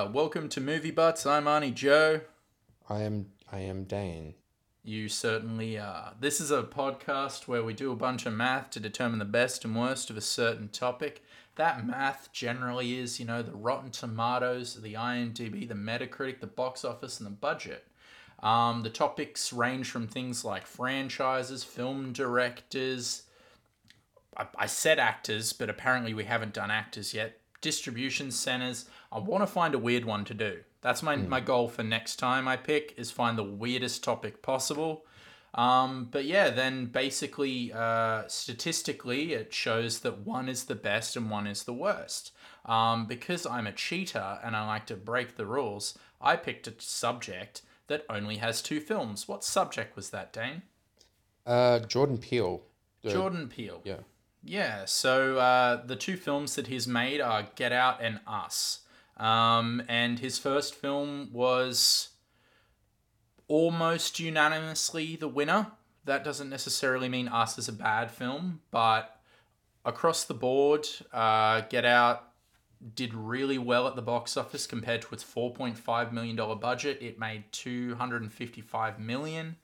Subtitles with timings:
[0.00, 1.26] Uh, welcome to Movie Butts.
[1.26, 2.22] I'm Arnie Joe.
[2.88, 4.32] I am I am Dane.
[4.82, 6.14] You certainly are.
[6.18, 9.62] This is a podcast where we do a bunch of math to determine the best
[9.62, 11.22] and worst of a certain topic.
[11.56, 16.82] That math generally is, you know, the Rotten Tomatoes, the IMDb, the Metacritic, the box
[16.82, 17.86] office, and the budget.
[18.42, 23.24] Um, the topics range from things like franchises, film directors.
[24.34, 27.39] I, I said actors, but apparently we haven't done actors yet.
[27.60, 28.86] Distribution centers.
[29.12, 30.60] I want to find a weird one to do.
[30.80, 35.04] That's my, my goal for next time I pick is find the weirdest topic possible.
[35.52, 41.28] Um, but yeah, then basically, uh, statistically, it shows that one is the best and
[41.30, 42.32] one is the worst.
[42.64, 46.74] Um, because I'm a cheater and I like to break the rules, I picked a
[46.78, 49.26] subject that only has two films.
[49.26, 50.62] What subject was that, Dane?
[51.44, 52.62] Uh, Jordan Peele.
[53.02, 53.80] the- Jordan Peele.
[53.84, 53.96] Yeah.
[54.42, 58.80] Yeah, so uh, the two films that he's made are Get Out and Us.
[59.16, 62.08] Um, and his first film was
[63.48, 65.72] almost unanimously the winner.
[66.04, 69.20] That doesn't necessarily mean Us is a bad film, but
[69.84, 72.30] across the board, uh, Get Out
[72.94, 77.02] did really well at the box office compared to its $4.5 million budget.
[77.02, 79.56] It made $255 million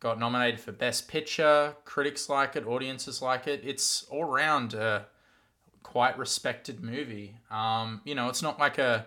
[0.00, 3.60] got nominated for best picture critics like it audiences like it.
[3.64, 5.06] It's all round a
[5.82, 7.36] quite respected movie.
[7.50, 9.06] Um, you know it's not like a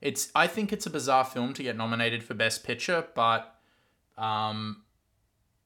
[0.00, 3.54] it's i think it's a bizarre film to get nominated for best picture but
[4.18, 4.82] um,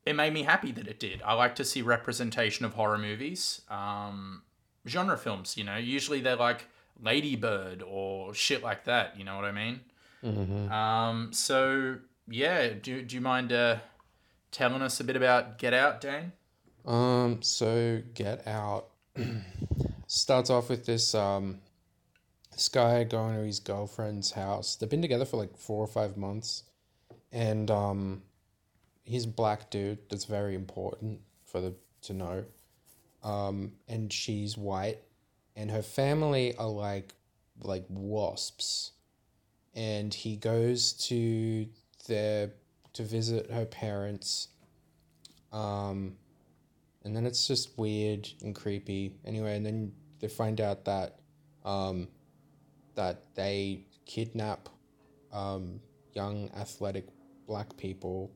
[0.05, 1.21] it made me happy that it did.
[1.23, 4.43] I like to see representation of horror movies um,
[4.87, 5.77] genre films you know.
[5.77, 6.69] Usually they're like
[7.01, 9.81] Lady Bird or shit like that you know what i mean?
[10.25, 10.71] Mhm.
[10.71, 11.97] um, so
[12.29, 13.77] yeah do, do you mind uh,
[14.57, 16.33] telling us a bit about Get Out, Dane?
[16.87, 17.43] Um.
[17.43, 18.87] So Get Out
[20.07, 21.59] starts off with this um.
[22.53, 24.77] This guy going to his girlfriend's house.
[24.77, 26.63] They've been together for like four or five months,
[27.31, 28.23] and um,
[29.05, 29.99] he's a black dude.
[30.09, 32.45] That's very important for the to know.
[33.23, 35.01] Um, and she's white,
[35.55, 37.13] and her family are like
[37.61, 38.93] like wasps,
[39.75, 41.67] and he goes to
[42.09, 42.53] their
[42.97, 44.49] to visit her parents.
[45.53, 46.17] Um,
[47.05, 49.13] and then it's just weird and creepy.
[49.25, 51.21] Anyway, and then they find out that
[51.65, 52.09] um,
[52.95, 54.69] that they kidnap
[55.33, 55.81] um,
[56.15, 57.07] young athletic
[57.47, 58.31] black people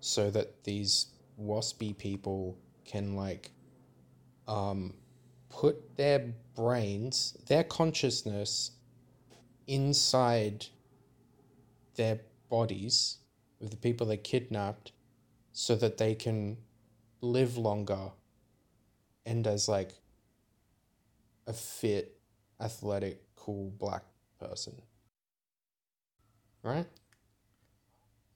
[0.00, 1.06] so that these
[1.40, 3.50] waspy people can like
[4.48, 4.94] um,
[5.50, 8.72] put their brains, their consciousness
[9.66, 10.66] inside
[11.96, 12.18] their
[12.48, 13.19] bodies
[13.60, 14.92] of the people they kidnapped
[15.52, 16.56] so that they can
[17.20, 18.10] live longer
[19.26, 19.92] and as like
[21.46, 22.18] a fit,
[22.60, 24.04] athletic, cool black
[24.38, 24.82] person.
[26.62, 26.86] Right?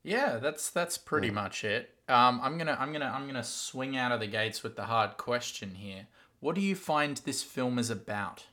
[0.02, 1.90] Yeah, that's that's pretty much it.
[2.08, 5.16] Um, I'm gonna I'm gonna I'm gonna swing out of the gates with the hard
[5.16, 6.06] question here.
[6.40, 8.44] What do you find this film is about?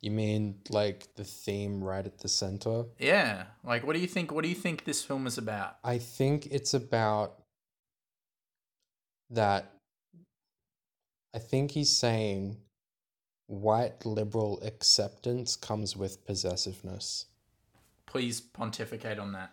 [0.00, 2.84] You mean like the theme right at the center?
[2.98, 4.32] Yeah, like what do you think?
[4.32, 5.76] What do you think this film is about?
[5.84, 7.34] I think it's about
[9.28, 9.72] that.
[11.34, 12.56] I think he's saying
[13.46, 17.26] white liberal acceptance comes with possessiveness.
[18.06, 19.52] Please pontificate on that.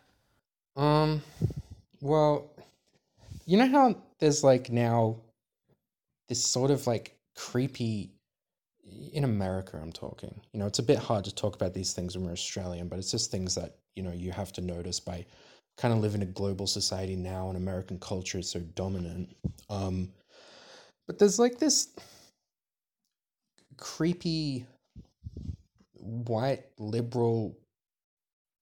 [0.81, 1.21] Um,
[1.99, 2.51] well,
[3.45, 5.17] you know how there's like now
[6.29, 8.11] this sort of like creepy
[9.17, 10.39] in America, I'm talking.
[10.53, 12.99] You know, it's a bit hard to talk about these things when we're Australian, but
[12.99, 15.25] it's just things that, you know, you have to notice by
[15.75, 19.35] kind of living in a global society now and American culture is so dominant.
[19.71, 20.13] Um,
[21.07, 21.95] but there's like this
[23.75, 24.67] creepy
[25.93, 27.57] white liberal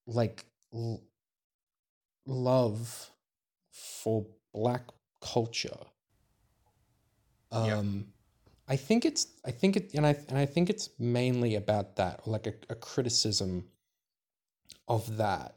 [0.07, 1.03] like l-
[2.25, 3.11] love
[3.73, 4.83] for black
[5.21, 5.79] culture.
[7.51, 8.07] Um,
[8.67, 12.27] I think it's I think it and I and I think it's mainly about that,
[12.27, 13.65] like a, a criticism
[14.87, 15.55] of that.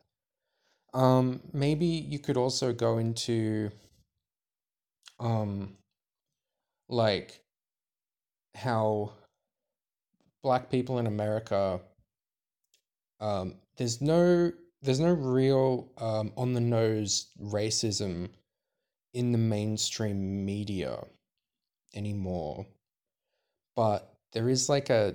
[0.94, 3.70] Um, maybe you could also go into
[5.20, 5.76] um
[6.88, 7.42] like
[8.54, 9.12] how
[10.42, 11.80] black people in America
[13.20, 14.52] um there's no
[14.82, 18.28] there's no real um on the nose racism
[19.14, 21.04] in the mainstream media
[21.94, 22.66] anymore
[23.78, 25.14] but there is like a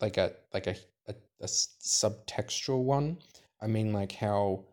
[0.00, 0.76] like a like a
[1.08, 3.18] a subtextual one.
[3.60, 4.66] I mean like how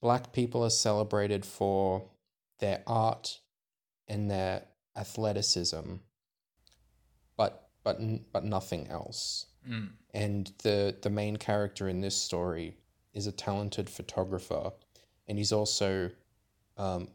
[0.00, 2.10] black people are celebrated for
[2.58, 3.38] their art
[4.08, 4.64] and their
[4.96, 5.98] athleticism
[7.36, 8.00] but but
[8.32, 9.46] but nothing else.
[9.68, 9.90] Mm.
[10.14, 12.76] and the the main character in this story
[13.14, 14.72] is a talented photographer,
[15.28, 16.10] and he's also
[16.76, 17.08] um,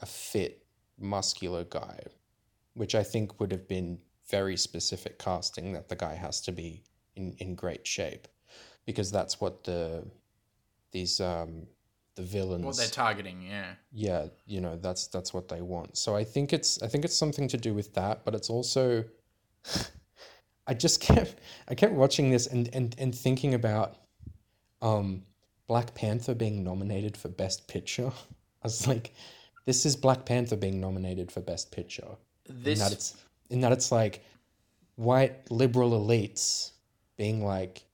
[0.00, 0.66] a fit,
[0.98, 2.00] muscular guy,
[2.74, 3.98] which I think would have been
[4.30, 6.84] very specific casting that the guy has to be
[7.16, 8.28] in, in great shape,
[8.86, 10.04] because that's what the
[10.92, 11.66] these um,
[12.14, 13.74] the villains What they're targeting, yeah.
[13.90, 15.96] yeah you know that's that's what they want.
[15.96, 19.04] So i think it's i think it's something to do with that but it's also
[20.66, 21.36] i just kept
[21.68, 23.96] i kept watching this and and, and thinking about
[24.82, 25.22] um
[25.66, 28.12] black panther being nominated for best picture.
[28.62, 29.14] I was like
[29.64, 32.16] this is black panther being nominated for best picture
[32.48, 33.16] This in that it's
[33.50, 34.24] in that it's like
[34.96, 36.72] white liberal elites
[37.16, 37.84] being like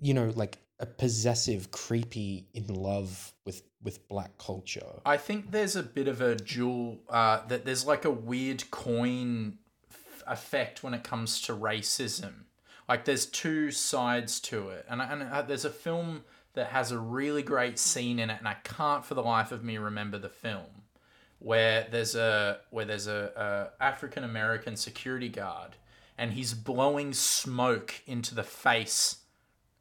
[0.00, 5.00] you know like a possessive creepy in love with with black culture.
[5.04, 9.58] I think there's a bit of a dual uh, that there's like a weird coin
[9.90, 12.44] f- effect when it comes to racism.
[12.88, 16.24] Like there's two sides to it, and and uh, there's a film
[16.54, 19.64] that has a really great scene in it, and I can't for the life of
[19.64, 20.85] me remember the film
[21.38, 25.76] where there's a where there's a, a African American security guard,
[26.16, 29.18] and he's blowing smoke into the face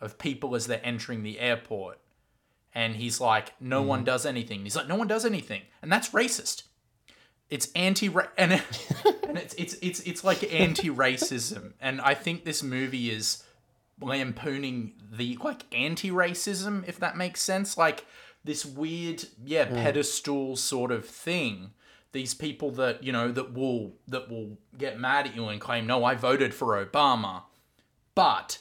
[0.02, 2.00] of people as they're entering the airport
[2.76, 4.06] and he's like, no one mm-hmm.
[4.06, 4.64] does anything.
[4.64, 6.64] He's like, no one does anything, and that's racist.
[7.50, 8.52] It's anti and
[9.28, 13.44] and it's it's it's it's like anti racism, and I think this movie is
[14.02, 17.78] lampooning the like anti racism, if that makes sense.
[17.78, 18.06] Like
[18.46, 21.72] this weird, yeah, pedestal sort of thing.
[22.12, 25.86] These people that you know that will that will get mad at you and claim,
[25.86, 27.44] no, I voted for Obama,
[28.14, 28.60] but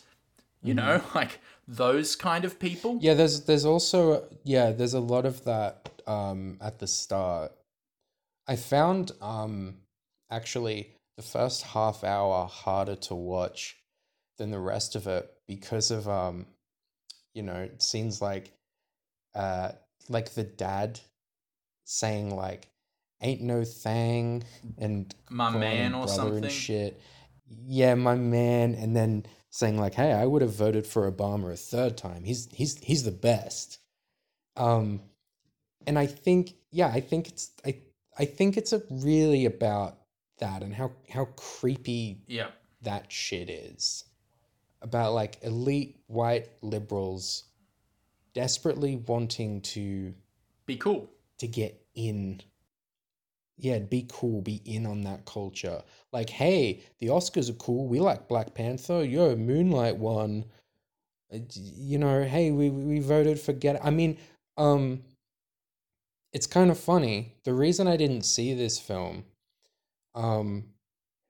[0.63, 1.39] you know, like
[1.69, 2.99] those kind of people.
[3.01, 7.53] yeah there's there's also yeah there's a lot of that um at the start
[8.47, 9.75] i found um
[10.31, 13.79] actually the first half hour harder to watch
[14.37, 16.45] than the rest of it because of um
[17.33, 18.53] you know scenes like
[19.35, 19.71] uh
[20.09, 21.01] like the dad
[21.85, 22.69] saying like
[23.21, 24.45] ain't no thing
[24.79, 26.49] and My man or something.
[26.51, 27.01] shit
[27.67, 31.57] yeah my man and then saying like hey i would have voted for obama a
[31.57, 33.79] third time he's he's he's the best
[34.57, 35.01] um
[35.87, 37.77] and i think yeah i think it's i
[38.19, 39.99] i think it's a really about
[40.39, 42.49] that and how how creepy Yeah.
[42.83, 44.05] that shit is
[44.83, 47.45] about like elite white liberals
[48.35, 50.15] desperately wanting to
[50.67, 51.09] Be cool.
[51.39, 52.41] to get in.
[53.57, 55.83] Yeah be cool be in on that culture.
[56.13, 57.87] Like hey the oscars are cool.
[57.87, 59.05] We like black panther.
[59.05, 60.45] Yo moonlight won.
[61.33, 64.19] Uh, you know hey we we voted for get i mean
[64.57, 65.03] um
[66.33, 67.35] it's kind of funny.
[67.45, 69.25] The reason i didn't see this film
[70.17, 70.65] um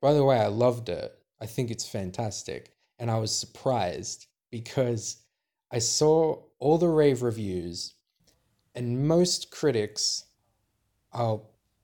[0.00, 1.12] by the way i loved it.
[1.40, 2.70] I think it's fantastic.
[2.98, 5.18] And i was surprised because
[5.70, 7.92] i saw all the rave reviews
[8.74, 10.24] and most critics
[11.12, 11.38] are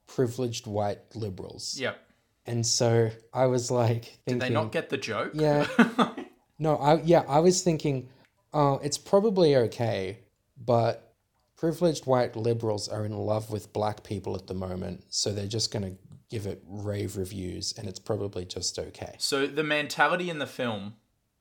[0.07, 1.77] privileged white liberals.
[1.79, 2.01] Yep.
[2.47, 5.33] And so I was like thinking Did they not get the joke?
[5.35, 5.67] Yeah.
[6.63, 8.11] No, I yeah, I was thinking
[8.53, 10.19] uh it's probably okay,
[10.63, 11.15] but
[11.57, 15.73] privileged white liberals are in love with black people at the moment, so they're just
[15.73, 15.97] going to
[16.29, 19.15] give it rave reviews and it's probably just okay.
[19.17, 20.97] so the mentality in the film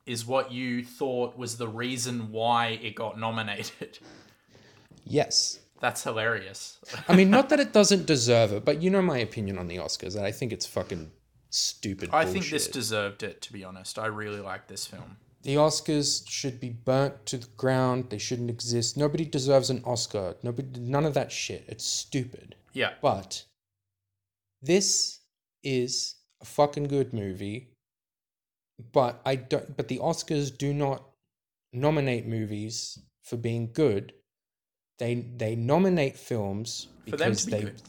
[0.06, 4.00] is what you thought was the reason why it got nominated.
[5.04, 5.60] Yes.
[5.80, 6.78] That's hilarious.
[7.08, 9.78] I mean, not that it doesn't deserve it, but you know my opinion on the
[9.78, 11.12] Oscars, and I think it's fucking
[11.50, 12.10] stupid.
[12.12, 13.98] I think this deserved it, to be honest.
[13.98, 15.18] I really like this film.
[15.44, 18.10] The Oscars should be burnt to the ground.
[18.10, 18.98] They shouldn't exist.
[18.98, 20.36] Nobody deserves an Oscar.
[20.44, 21.64] Nobody, none of that shit.
[21.68, 22.56] It's stupid.
[22.74, 22.96] Yeah.
[23.02, 23.46] But
[24.62, 25.20] this
[25.64, 27.70] is a fucking good movie.
[28.92, 29.76] But I don't.
[29.76, 31.04] But the Oscars do not
[31.74, 34.14] nominate movies for being good.
[35.00, 37.82] They they nominate films For them because be they good.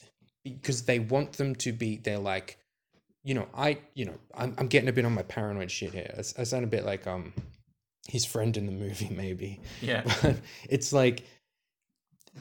[0.45, 1.97] because they want them to be.
[1.97, 2.59] They're like,
[3.25, 6.13] you know, I you know, I'm I'm getting a bit on my paranoid shit here.
[6.17, 7.33] I, I sound a bit like um
[8.09, 9.61] his friend in the movie maybe.
[9.81, 10.03] Yeah.
[10.23, 10.37] But
[10.69, 11.25] it's like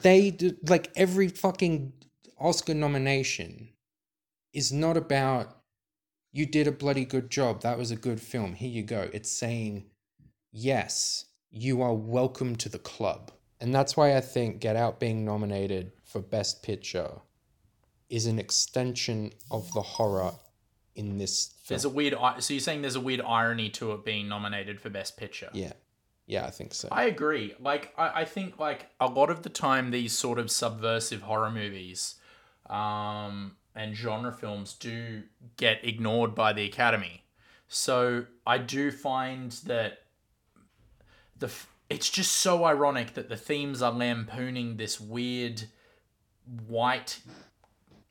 [0.02, 1.94] they do, like every fucking
[2.40, 3.70] Oscar nomination
[4.54, 5.59] is not about
[6.32, 7.62] you did a bloody good job.
[7.62, 8.54] That was a good film.
[8.54, 9.10] Here you go.
[9.14, 9.86] It's saying
[10.52, 13.32] yes, you are welcome to the club.
[13.62, 17.12] And that's why I think Get Out being nominated for Best Picture
[18.10, 20.34] is an extension of the horror
[20.96, 21.76] in this film.
[21.76, 22.16] There's a weird.
[22.40, 25.50] So you're saying there's a weird irony to it being nominated for Best Picture?
[25.54, 25.74] yeah.
[26.30, 26.90] Yeah, I think so.
[26.92, 27.56] I agree.
[27.60, 31.50] Like, I, I think like a lot of the time these sort of subversive horror
[31.50, 32.18] movies,
[32.70, 35.24] um, and genre films do
[35.58, 37.24] get ignored by the Academy.
[37.68, 40.00] So I do find that
[41.38, 45.64] the f- it's just so ironic that the themes are lampooning this weird
[46.68, 47.20] white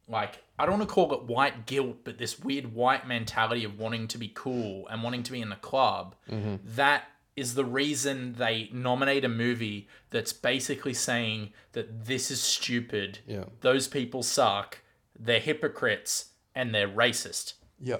[0.08, 3.78] like I don't want to call it white guilt, but this weird white mentality of
[3.78, 6.16] wanting to be cool and wanting to be in the club.
[6.28, 6.56] Mm-hmm.
[6.64, 7.04] That
[7.36, 13.20] is the reason they nominate a movie that's basically saying that this is stupid.
[13.26, 13.44] Yeah.
[13.60, 14.78] Those people suck.
[15.18, 17.54] They're hypocrites and they're racist.
[17.80, 17.98] Yeah.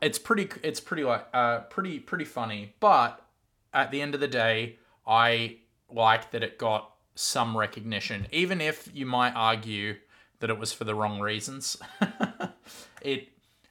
[0.00, 0.48] It's pretty.
[0.62, 2.74] It's pretty like uh pretty pretty funny.
[2.78, 3.24] But
[3.72, 5.56] at the end of the day, I
[5.90, 9.96] like that it got some recognition, even if you might argue
[10.40, 11.76] that it was for the wrong reasons.
[13.02, 13.28] it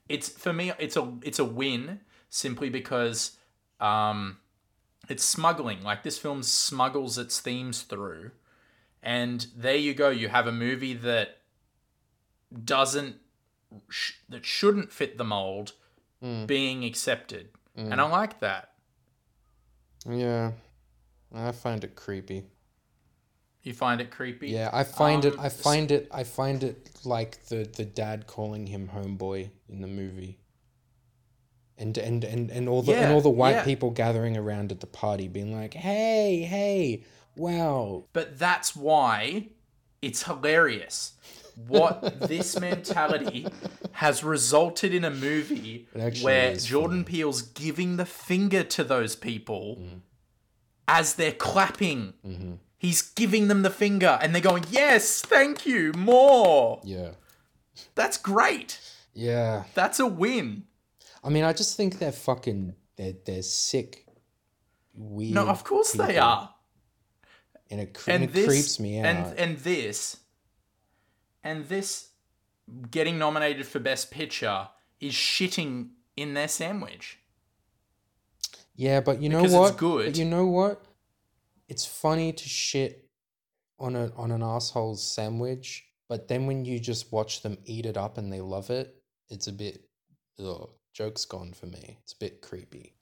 [0.10, 2.00] it's for me it's a it's a win
[2.30, 3.38] simply because
[3.80, 4.38] um
[5.10, 8.32] it's smuggling like this film smuggles its themes through
[9.04, 11.37] and there you go you have a movie that
[12.64, 13.16] doesn't
[13.90, 15.74] sh- that shouldn't fit the mold
[16.46, 18.72] being accepted and i like that
[20.08, 20.52] Yeah.
[21.36, 22.44] I find it creepy.
[23.64, 25.34] you find it creepy Yeah, I find it.
[25.34, 26.08] Um, I find it.
[26.10, 30.40] I find it like the the dad calling him homeboy in the movie.
[31.78, 33.64] And and and and all the and all the white yeah.
[33.66, 37.04] people gathering around at the party, being like, "Hey, hey,
[37.36, 39.50] wow, But that's why
[40.02, 41.14] it's hilarious.
[41.66, 43.48] What this mentality
[43.94, 48.84] has resulted in a movie where actually where is Jordan Peele's giving the finger to
[48.84, 49.98] those people mm-hmm.
[50.88, 52.14] as they're clapping.
[52.26, 52.54] Mm-hmm.
[52.78, 56.80] He's giving them the finger and they're going, Yes, thank you, more.
[56.84, 57.12] yeah,
[57.96, 58.80] That's great.
[59.16, 60.64] yeah." That's a win.
[61.24, 62.76] I mean, I just think they're fucking.
[62.98, 64.06] They're they're sick,
[64.94, 65.34] weird.
[65.34, 66.54] No, of course they are.
[67.72, 69.06] and it, cre- and and it creeps me out.
[69.08, 70.18] and and this
[71.44, 72.10] and this
[72.92, 74.68] getting nominated for best picture
[75.00, 77.20] is shitting in their sandwich
[78.76, 79.78] Yeah, but you know Because it's what?
[79.78, 80.06] good.
[80.08, 80.84] But you know what?
[81.68, 83.10] It's funny to shit
[83.80, 87.98] on a on an asshole's sandwich, but then when you just watch them eat it
[87.98, 88.96] up and they love it,
[89.30, 89.88] it's a bit
[90.40, 91.98] ugh, joke's gone for me.
[92.04, 92.94] It's a bit creepy.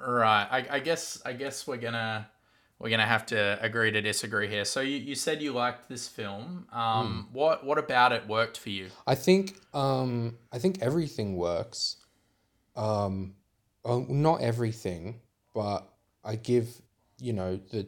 [0.00, 2.28] right I, I guess i guess we're gonna
[2.82, 6.08] we're gonna have to agree to disagree here so you, you said you liked this
[6.08, 7.36] film um Hmm.
[7.38, 11.96] what what about it worked for you I think um I think everything works.
[12.76, 13.34] Um
[13.84, 15.20] oh, not everything,
[15.54, 15.80] but
[16.24, 16.66] I give,
[17.20, 17.86] you know, the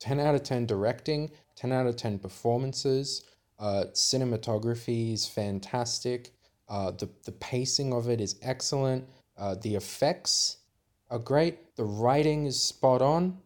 [0.00, 3.24] 10 out of 10 directing, 10 out of 10 performances,
[3.58, 6.32] uh cinematography is fantastic.
[6.68, 9.08] Uh the the pacing of it is excellent.
[9.38, 10.58] Uh the effects
[11.10, 11.76] are great.
[11.76, 13.38] The writing is spot on.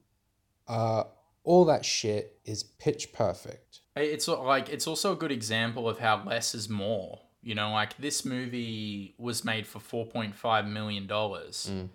[0.71, 1.05] Uh
[1.43, 3.81] all that shit is pitch perfect.
[3.97, 7.71] it's uh, like it's also a good example of how less is more you know
[7.73, 11.89] like this movie was made for 4.5 million dollars mm.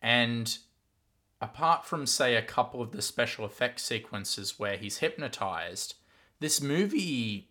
[0.00, 0.58] and
[1.40, 5.94] apart from say a couple of the special effects sequences where he's hypnotized
[6.40, 7.50] this movie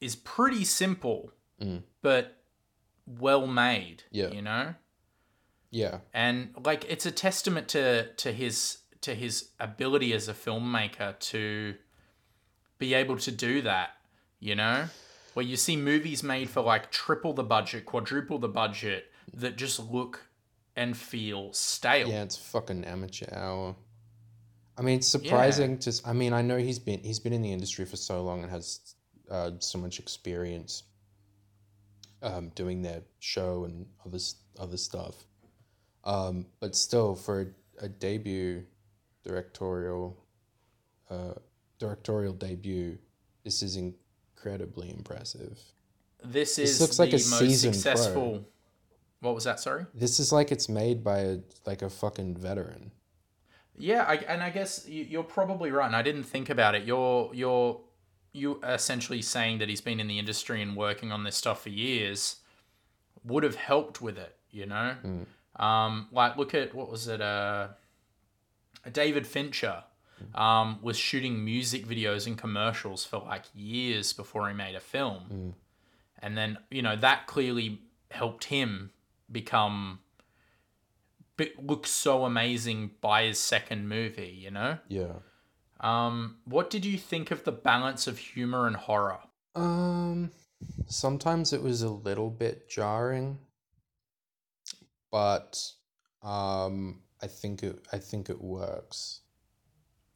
[0.00, 1.82] is pretty simple mm.
[2.02, 2.38] but
[3.06, 4.28] well made Yeah.
[4.30, 4.74] you know
[5.70, 5.98] Yeah.
[6.12, 11.74] and like it's a testament to to his to his ability as a filmmaker to
[12.78, 13.90] be able to do that
[14.40, 14.84] you know
[15.34, 19.78] where you see movies made for like triple the budget quadruple the budget that just
[19.90, 20.26] look
[20.76, 23.76] and feel stale Yeah, it's fucking amateur hour.
[24.76, 25.92] I mean, it's surprising to.
[26.04, 28.50] I mean, I know he's been he's been in the industry for so long and
[28.50, 28.94] has
[29.30, 30.82] uh, so much experience
[32.22, 34.18] um, doing their show and other
[34.58, 35.14] other stuff.
[36.02, 38.64] Um, but still, for a, a debut
[39.24, 40.16] directorial
[41.10, 41.34] uh,
[41.78, 42.98] directorial debut,
[43.44, 45.58] this is incredibly impressive.
[46.24, 47.80] this is this looks like a most seasoned pro.
[47.80, 48.48] successful
[49.20, 52.90] what was that sorry This is like it's made by a like a fucking veteran.
[53.76, 55.86] Yeah, I, and I guess you- you're probably right.
[55.86, 56.84] And I didn't think about it.
[56.84, 57.80] You're you're
[58.32, 61.70] you essentially saying that he's been in the industry and working on this stuff for
[61.70, 62.36] years
[63.24, 64.36] would have helped with it.
[64.50, 64.94] You know,
[65.56, 67.20] um, like look at what was it?
[67.20, 67.68] Uh,
[68.92, 69.84] David Fincher
[70.34, 75.54] um, was shooting music videos and commercials for like years before he made a film,
[76.20, 78.90] and then you know that clearly helped him
[79.30, 79.98] become
[81.60, 84.78] look so amazing by his second movie, you know?
[84.88, 85.14] Yeah.
[85.80, 89.18] Um, what did you think of the balance of humor and horror?
[89.54, 90.30] Um,
[90.86, 93.38] sometimes it was a little bit jarring,
[95.10, 95.60] but
[96.22, 99.20] um, I think it I think it works.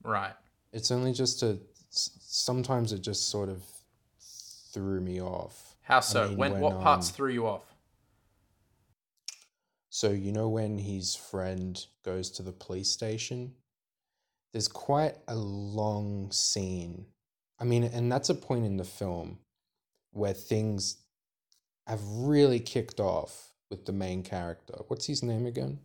[0.02, 0.34] Right.
[0.72, 1.58] It's only just a
[1.90, 3.62] sometimes it just sort of
[4.72, 5.76] threw me off.
[5.82, 6.28] How so?
[6.28, 7.64] mean, when, when, what parts um, threw you off?
[9.90, 13.54] So, you know, when his friend goes to the police station,
[14.52, 17.06] there's quite a long scene.
[17.58, 19.38] I mean, and that's a point in the film
[20.12, 20.98] where things
[21.86, 24.74] have really kicked off with the main character.
[24.88, 25.80] What's his name again?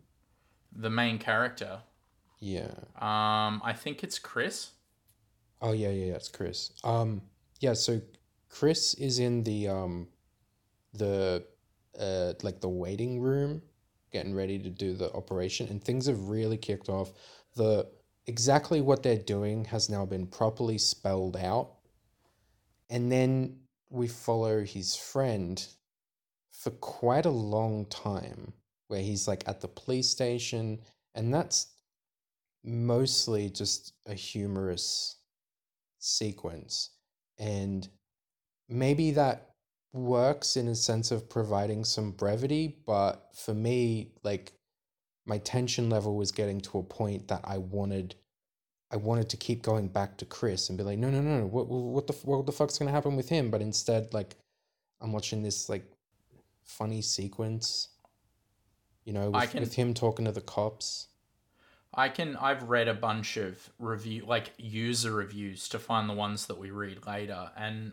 [0.74, 1.80] The main character.
[2.40, 2.72] Yeah.
[2.96, 4.72] Um, I think it's Chris.
[5.62, 6.72] Oh yeah, yeah, yeah, it's Chris.
[6.82, 7.22] Um,
[7.60, 7.72] yeah.
[7.72, 8.00] So
[8.48, 10.08] Chris is in the um,
[10.92, 11.44] the
[11.98, 13.62] uh, like the waiting room,
[14.12, 17.12] getting ready to do the operation, and things have really kicked off.
[17.56, 17.86] The
[18.26, 21.74] exactly what they're doing has now been properly spelled out,
[22.90, 25.64] and then we follow his friend
[26.50, 28.52] for quite a long time,
[28.88, 30.80] where he's like at the police station,
[31.14, 31.68] and that's
[32.64, 35.16] mostly just a humorous
[35.98, 36.90] sequence.
[37.38, 37.88] And
[38.68, 39.50] maybe that
[39.92, 44.52] works in a sense of providing some brevity, but for me, like
[45.26, 48.14] my tension level was getting to a point that I wanted
[48.90, 51.66] I wanted to keep going back to Chris and be like, no, no, no, what,
[51.66, 53.50] what the, what the fuck's gonna happen with him?
[53.50, 54.36] But instead, like,
[55.00, 55.84] I'm watching this like
[56.62, 57.88] funny sequence,
[59.04, 61.08] you know, with, can- with him talking to the cops.
[61.96, 66.46] I can I've read a bunch of review like user reviews to find the ones
[66.46, 67.92] that we read later and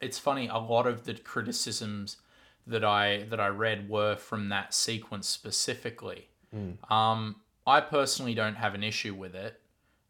[0.00, 2.16] it's funny a lot of the criticisms
[2.66, 6.28] that I that I read were from that sequence specifically.
[6.88, 9.60] Um I personally don't have an issue with it.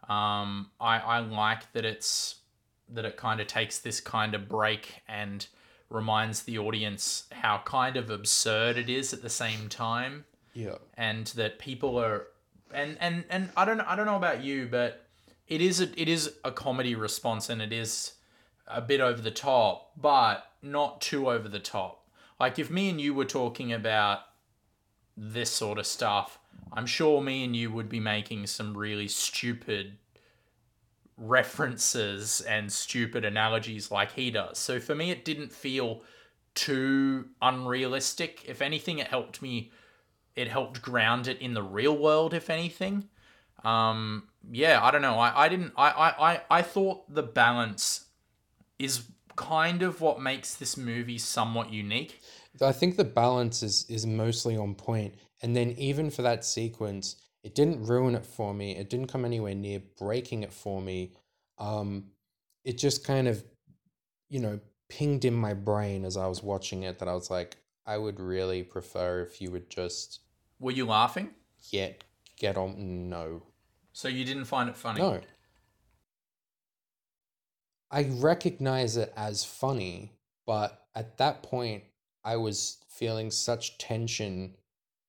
[0.09, 2.37] Um I I like that it's
[2.89, 5.47] that it kind of takes this kind of break and
[5.91, 10.77] reminds the audience how kind of absurd it is at the same time Yeah.
[10.95, 12.27] and that people are
[12.73, 15.07] and and and I don't I don't know about you, but
[15.49, 18.15] it is a it is a comedy response and it is
[18.67, 22.09] a bit over the top, but not too over the top.
[22.41, 24.21] Like if me and you were talking about
[25.17, 26.39] this sort of stuff,
[26.73, 29.99] I'm sure me and you would be making some really stupid
[31.17, 34.59] references and stupid analogies like he does.
[34.59, 36.03] So for me it didn't feel
[36.55, 38.45] too unrealistic.
[38.47, 39.71] If anything it helped me
[40.37, 43.09] it helped ground it in the real world, if anything.
[43.65, 45.19] Um, yeah, I don't know.
[45.19, 45.73] I, I didn't.
[45.77, 48.07] I, I, I, thought the balance
[48.79, 49.05] is
[49.37, 52.21] kind of what makes this movie somewhat unique.
[52.61, 55.13] I think the balance is is mostly on point.
[55.13, 58.77] point, and then even for that sequence, it didn't ruin it for me.
[58.77, 61.13] It didn't come anywhere near breaking it for me.
[61.59, 62.07] Um,
[62.65, 63.45] it just kind of,
[64.29, 67.57] you know, pinged in my brain as I was watching it that I was like,
[67.87, 70.21] I would really prefer if you would just
[70.63, 71.31] Were you laughing?
[71.71, 72.05] get
[72.39, 73.09] get on.
[73.11, 73.43] No,
[73.93, 75.01] So you didn't find it funny?
[75.01, 75.21] no.
[77.91, 80.13] I recognize it as funny,
[80.47, 81.85] but at that point,
[82.25, 84.55] I was feeling such tension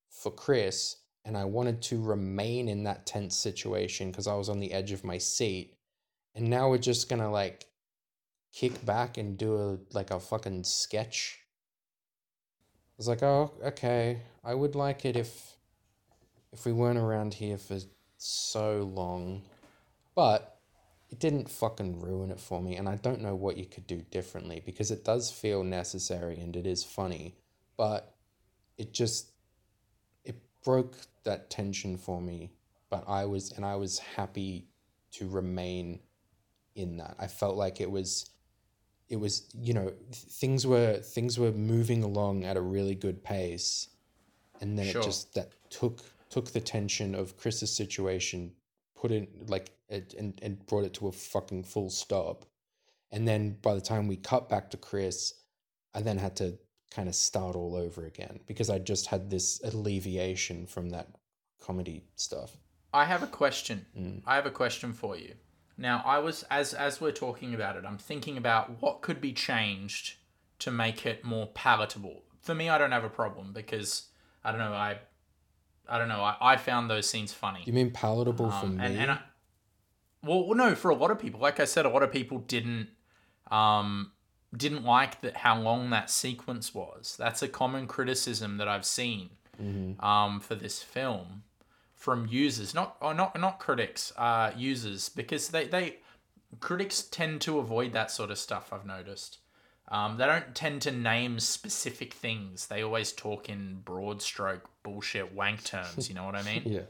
[0.09, 4.59] for Chris, and I wanted to remain in that tense situation because I was on
[4.59, 5.75] the edge of my seat.
[6.35, 7.65] And now we're just gonna like
[8.51, 11.39] kick back and do a like a fucking sketch.
[13.03, 14.21] Was like, oh, okay.
[14.45, 15.57] I would like it if
[16.53, 17.77] if we weren't around here for
[18.17, 19.41] so long.
[20.15, 20.57] But
[21.09, 24.05] it didn't fucking ruin it for me, and I don't know what you could do
[24.09, 27.35] differently because it does feel necessary and it is funny,
[27.75, 28.15] but
[28.77, 29.33] it just
[30.23, 32.51] it broke that tension for me.
[32.89, 34.69] But I was and I was happy
[35.15, 35.99] to remain
[36.73, 37.17] in that.
[37.19, 38.29] I felt like it was
[39.09, 43.89] it was you know things were things were moving along at a really good pace
[44.61, 45.01] and then Sure.
[45.01, 48.53] it just that took took the tension of Chris's situation
[48.95, 52.45] put it like it, and and brought it to a fucking full stop
[53.11, 55.33] and then by the time we cut back to Chris
[55.93, 56.57] I then had to
[56.91, 61.07] kind of start all over again because I just had this alleviation from that
[61.59, 62.57] comedy stuff
[62.93, 63.87] I have a question.
[63.97, 64.21] Mm.
[64.25, 65.33] I have a question for you.
[65.77, 69.33] Now, I was as as we're talking about it, I'm thinking about what could be
[69.33, 70.15] changed
[70.59, 72.23] to make it more palatable.
[72.41, 74.07] For me, I don't have a problem because
[74.43, 74.73] I don't know.
[74.73, 74.99] I
[75.89, 76.21] I don't know.
[76.21, 77.63] I, I found those scenes funny.
[77.65, 79.19] you mean palatable for Um, me and, and I,
[80.23, 82.37] well, well, no, for a lot of people, like I said, a lot of people
[82.39, 82.89] didn't
[83.51, 84.11] um,
[84.55, 87.15] didn't like that how long that sequence was.
[87.17, 89.31] That's a common criticism that I've seen
[89.61, 90.03] Mm-hmm.
[90.03, 91.43] um, for this film
[92.03, 95.95] from users, not or not not critics, uh, users, because they they
[96.59, 98.73] critics tend to avoid that sort of stuff.
[98.73, 99.37] I've noticed.
[99.87, 102.67] Um, they don't tend to name specific things.
[102.67, 106.09] They always talk in broad stroke bullshit wank terms.
[106.09, 106.63] You know what I mean?
[106.65, 106.81] yeah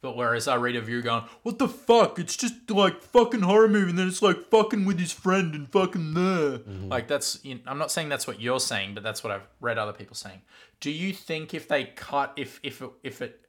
[0.00, 2.20] But whereas I read a review going, what the fuck?
[2.20, 5.68] It's just like fucking horror movie, and then it's like fucking with his friend and
[5.72, 6.60] fucking there.
[6.88, 9.48] Like that's, you know, I'm not saying that's what you're saying, but that's what I've
[9.60, 10.42] read other people saying.
[10.78, 13.44] Do you think if they cut, if if it, if it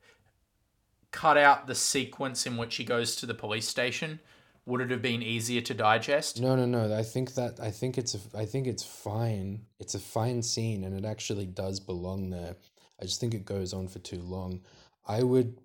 [1.12, 4.20] cut out the sequence in which he goes to the police station,
[4.66, 6.40] would it have been easier to digest?
[6.40, 6.96] No, no, no.
[6.96, 9.66] I think that I think it's a, I think it's fine.
[9.80, 12.56] It's a fine scene, and it actually does belong there.
[13.02, 14.62] I just think it goes on for too long.
[15.08, 15.60] I would,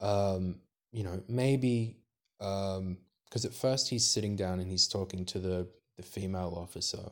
[0.00, 0.60] um,
[0.92, 1.96] you know, maybe,
[2.40, 7.10] um, because at first he's sitting down and he's talking to the the female officer,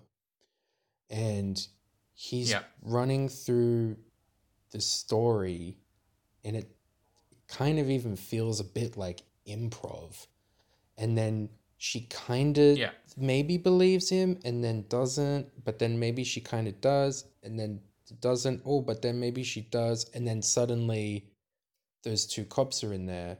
[1.10, 1.66] and
[2.14, 2.62] he's Yeah.
[2.82, 3.96] running through
[4.70, 5.78] the story,
[6.44, 6.73] and it
[7.48, 10.26] kind of even feels a bit like improv,
[10.96, 12.92] and then she kind of Yeah.
[13.16, 17.80] maybe believes him and then doesn't, but then maybe she kind of does and then
[18.20, 18.62] doesn't.
[18.64, 21.28] Oh, but then maybe she does, and then suddenly
[22.02, 23.38] those two cops are in there.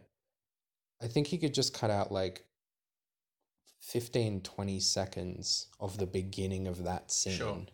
[1.00, 2.44] I think he could just cut out like
[3.80, 7.36] 15, 20 seconds of the beginning of that scene.
[7.36, 7.66] Sure.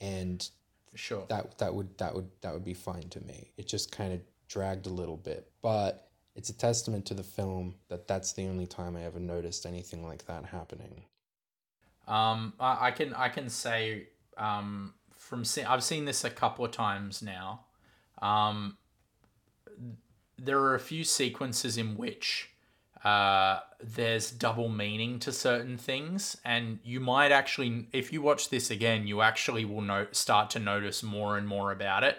[0.00, 0.48] And
[0.94, 1.26] Sure.
[1.28, 3.52] that that would that would that would be fine to me.
[3.58, 7.74] It just kind of dragged a little bit, but it's a testament to the film
[7.88, 11.04] that that's the only time I ever noticed anything like that happening.
[12.06, 16.64] Um, I, I can I can say um, from see, I've seen this a couple
[16.64, 17.64] of times now.
[18.22, 18.76] Um,
[20.38, 22.50] there are a few sequences in which
[23.04, 28.70] uh, there's double meaning to certain things, and you might actually, if you watch this
[28.70, 32.18] again, you actually will no- start to notice more and more about it.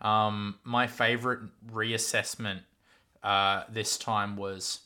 [0.00, 2.60] Um, my favorite reassessment
[3.22, 4.80] uh, this time was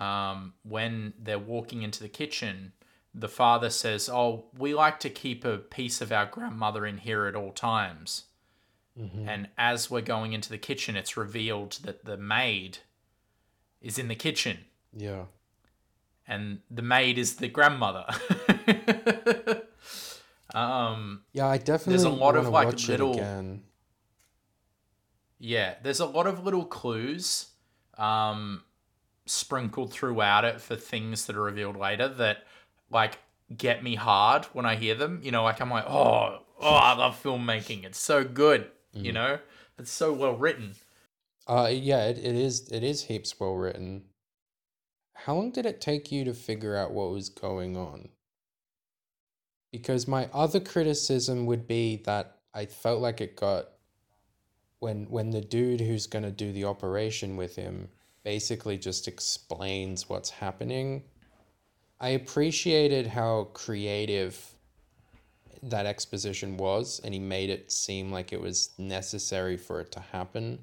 [0.00, 2.72] um, when they're walking into the kitchen.
[3.14, 7.26] The father says, "Oh, we like to keep a piece of our grandmother in here
[7.26, 8.24] at all times."
[9.26, 12.78] And as we're going into the kitchen, it's revealed that the maid
[13.80, 14.58] is in the kitchen,
[14.94, 15.24] Yeah.
[16.28, 18.04] and the maid is the grandmother.
[20.54, 23.18] um, Yeah, I definitely there's a lot of, like, little-.
[25.44, 27.48] Yeah, there's a lot of little clues
[27.98, 28.62] um,
[29.26, 32.44] sprinkled throughout it for things that are revealed later that
[32.92, 33.18] like
[33.56, 35.18] get me hard when I hear them.
[35.20, 37.84] You know, like I'm like, oh, oh, I love filmmaking.
[37.84, 38.70] It's so good.
[38.94, 39.38] You know,
[39.78, 40.76] it's so well written.
[41.48, 44.04] Uh yeah, it, it is it is heaps well written.
[45.14, 48.10] How long did it take you to figure out what was going on?
[49.72, 53.66] Because my other criticism would be that I felt like it got
[54.82, 57.88] when when the dude who's going to do the operation with him
[58.24, 61.02] basically just explains what's happening.
[62.00, 64.54] I appreciated how creative
[65.62, 70.00] that exposition was and he made it seem like it was necessary for it to
[70.00, 70.58] happen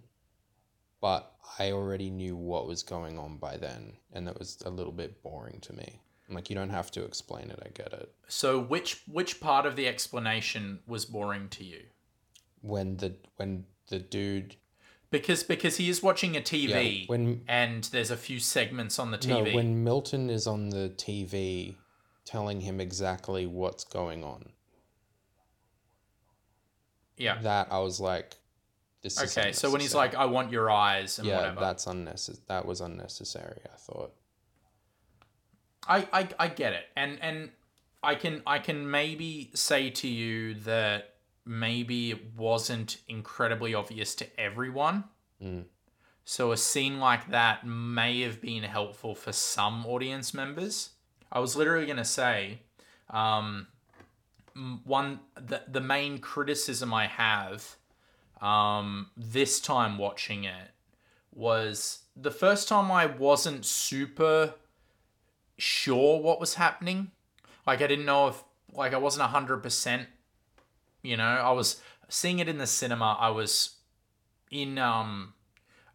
[1.01, 4.91] but I already knew what was going on by then, and that was a little
[4.91, 5.99] bit boring to me.
[6.29, 7.59] Like, you don't have to explain it.
[7.65, 8.13] I get it.
[8.27, 11.81] So which which part of the explanation was boring to you?
[12.61, 14.55] When the when the dude,
[15.11, 19.11] Because because he is watching a TV Yeah, when- and there's a few segments on
[19.11, 19.43] the TV.
[19.45, 21.75] no, when Milton is on the TV,
[22.25, 24.51] telling him exactly what's going on,
[27.17, 27.39] yeah.
[27.41, 28.35] that I was like,
[29.01, 31.87] this is Okay, so when he's like, "I want your eyes" and yeah, whatever, that's
[31.87, 32.43] unnecessary.
[32.47, 33.61] That was unnecessary.
[33.73, 34.13] I thought.
[35.87, 37.49] I, I I get it, and and
[38.03, 41.15] I can I can maybe say to you that
[41.49, 45.03] maybe it wasn't incredibly obvious to everyone.
[45.43, 45.63] Mm.
[46.23, 50.91] So a scene like that may have been helpful for some audience members.
[51.31, 52.59] I was literally gonna say,
[53.09, 53.67] um,
[54.83, 57.77] one the the main criticism I have,
[58.41, 60.69] um, this time watching it
[61.33, 64.53] was the first time I wasn't super
[65.57, 67.09] sure what was happening.
[67.65, 70.07] Like I didn't know if like I wasn't hundred percent.
[71.01, 73.17] You know, I was seeing it in the cinema.
[73.19, 73.77] I was
[74.51, 75.33] in um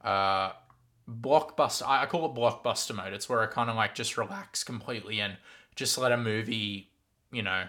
[0.02, 0.52] uh
[1.08, 1.86] blockbuster.
[1.86, 3.12] I, I call it blockbuster mode.
[3.12, 5.36] It's where I kind of like just relax completely and
[5.76, 6.90] just let a movie,
[7.32, 7.64] you know,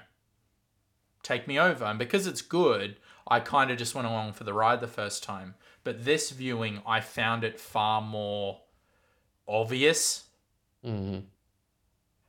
[1.24, 1.86] take me over.
[1.86, 5.24] And because it's good, I kind of just went along for the ride the first
[5.24, 5.56] time.
[5.84, 8.62] But this viewing, I found it far more
[9.48, 10.24] obvious
[10.84, 11.20] hmm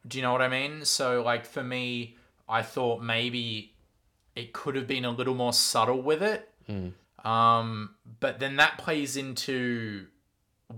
[0.06, 0.84] do you know what I mean?
[0.84, 2.16] So, like, for me,
[2.48, 3.74] I thought maybe
[4.36, 6.48] it could have been a little more subtle with it.
[6.68, 6.92] Mm.
[7.26, 10.06] Um, but then that plays into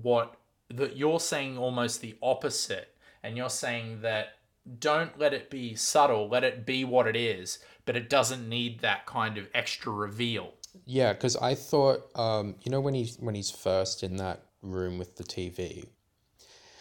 [0.02, 0.36] what
[0.70, 2.94] that you're saying almost the opposite.
[3.22, 4.36] And you're saying that
[4.78, 8.80] don't let it be subtle, let it be what it is, but it doesn't need
[8.80, 10.54] that kind of extra reveal.
[10.84, 14.98] Yeah, because I thought, um, you know, when he's when he's first in that room
[14.98, 15.86] with the TV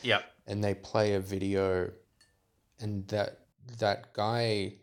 [0.04, 0.24] Yep.
[0.46, 1.92] and they play a video
[2.80, 3.40] and that
[3.80, 4.74] that guy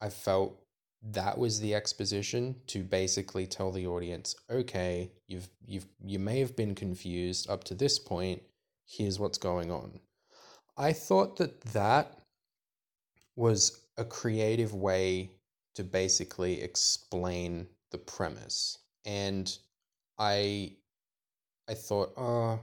[0.00, 0.63] I felt
[1.12, 6.56] that was the exposition to basically tell the audience, okay, you've you've you may have
[6.56, 8.42] been confused up to this point.
[8.86, 10.00] Here's what's going on.
[10.76, 12.18] I thought that that
[13.36, 15.30] was a creative way
[15.74, 18.78] to basically explain the premise.
[19.04, 19.56] And
[20.18, 20.76] I
[21.68, 22.60] I thought, oh,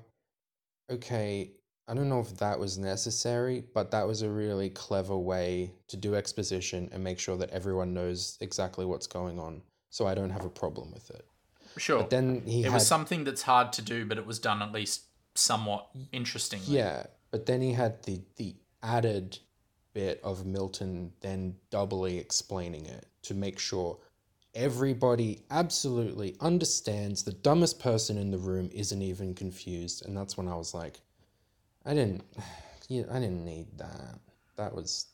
[0.89, 1.51] okay,
[1.91, 5.97] I don't know if that was necessary, but that was a really clever way to
[5.97, 9.61] do exposition and make sure that everyone knows exactly what's going on.
[9.89, 11.25] So I don't have a problem with it.
[11.75, 11.99] Sure.
[11.99, 14.61] But then he it had was something that's hard to do, but it was done
[14.61, 15.01] at least
[15.35, 16.77] somewhat interestingly.
[16.77, 19.39] Yeah, but then he had the the added
[19.93, 23.97] bit of Milton then doubly explaining it to make sure
[24.55, 30.47] everybody absolutely understands the dumbest person in the room isn't even confused and that's when
[30.47, 31.01] I was like
[31.85, 32.23] I didn't
[32.87, 34.19] yeah, I didn't need that.
[34.57, 35.07] That was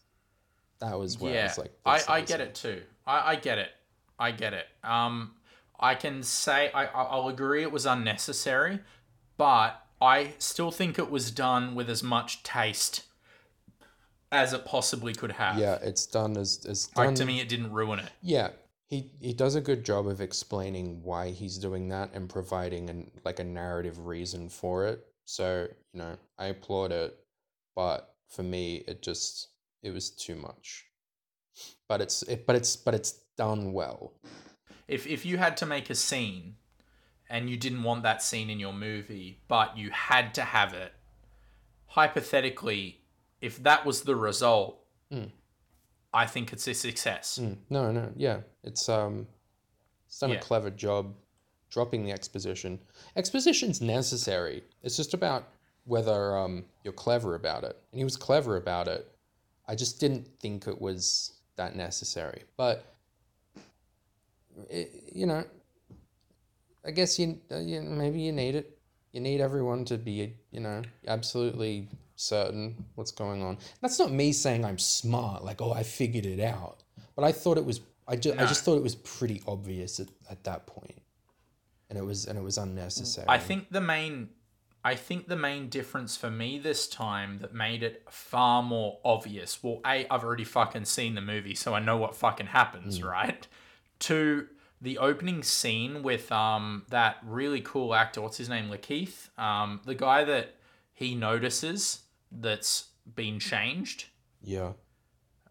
[0.80, 2.82] that was where I yeah, was like I, I get it too.
[3.06, 3.70] I, I get it.
[4.20, 4.66] I get it.
[4.84, 5.34] Um,
[5.80, 8.80] I can say I I- I'll agree it was unnecessary,
[9.38, 13.04] but I still think it was done with as much taste
[14.32, 15.56] as it possibly could have.
[15.56, 18.12] Yeah, it's done as as done Like to me, it didn't ruin it.
[18.22, 18.50] Yeah,
[18.90, 23.12] he he does a good job of explaining why he's doing that and providing an
[23.26, 25.06] like a narrative reason for it.
[25.26, 27.18] So you know, I applaud it,
[27.76, 29.48] but for me, it just
[29.82, 30.86] it was too much.
[31.88, 34.14] But it's it, but it's but it's done well.
[34.88, 36.56] If if you had to make a scene,
[37.32, 40.94] and you didn't want that scene in your movie, but you had to have it,
[41.88, 43.02] hypothetically,
[43.42, 45.32] if that was the result, Mm.
[46.14, 47.40] I think it's a success.
[47.42, 49.26] Mm, no, no, yeah, it's um,
[50.06, 50.36] it's done Yeah.
[50.38, 51.16] a clever job
[51.70, 52.80] dropping the exposition.
[53.16, 54.64] Exposition's necessary.
[54.84, 55.48] It's just about
[55.88, 59.08] whether um you're clever about it, and he was clever about it.
[59.68, 62.86] I just didn't think it was that necessary, but
[64.70, 65.44] it, you know,
[66.86, 68.78] I guess you, you maybe you need it.
[69.12, 73.58] You need everyone to be, you know, absolutely certain what's going on.
[73.82, 76.84] That's not me saying I'm smart, like oh I figured it out.
[77.16, 77.82] But I thought it was.
[78.08, 81.02] I just I just thought it was pretty obvious at, at that point,
[81.90, 83.26] and it was and it was unnecessary.
[83.28, 84.30] I think the main
[84.84, 89.62] I think the main difference for me this time that made it far more obvious.
[89.62, 93.46] Well, A, I've already fucking seen the movie, so I know what fucking happens, right?
[94.00, 94.48] Two,
[94.80, 98.70] the opening scene with um that really cool actor, what's his name?
[98.70, 99.38] LaKeith?
[99.38, 100.56] Um, the guy that
[100.94, 104.06] he notices that's been changed.
[104.44, 104.74] Yeah.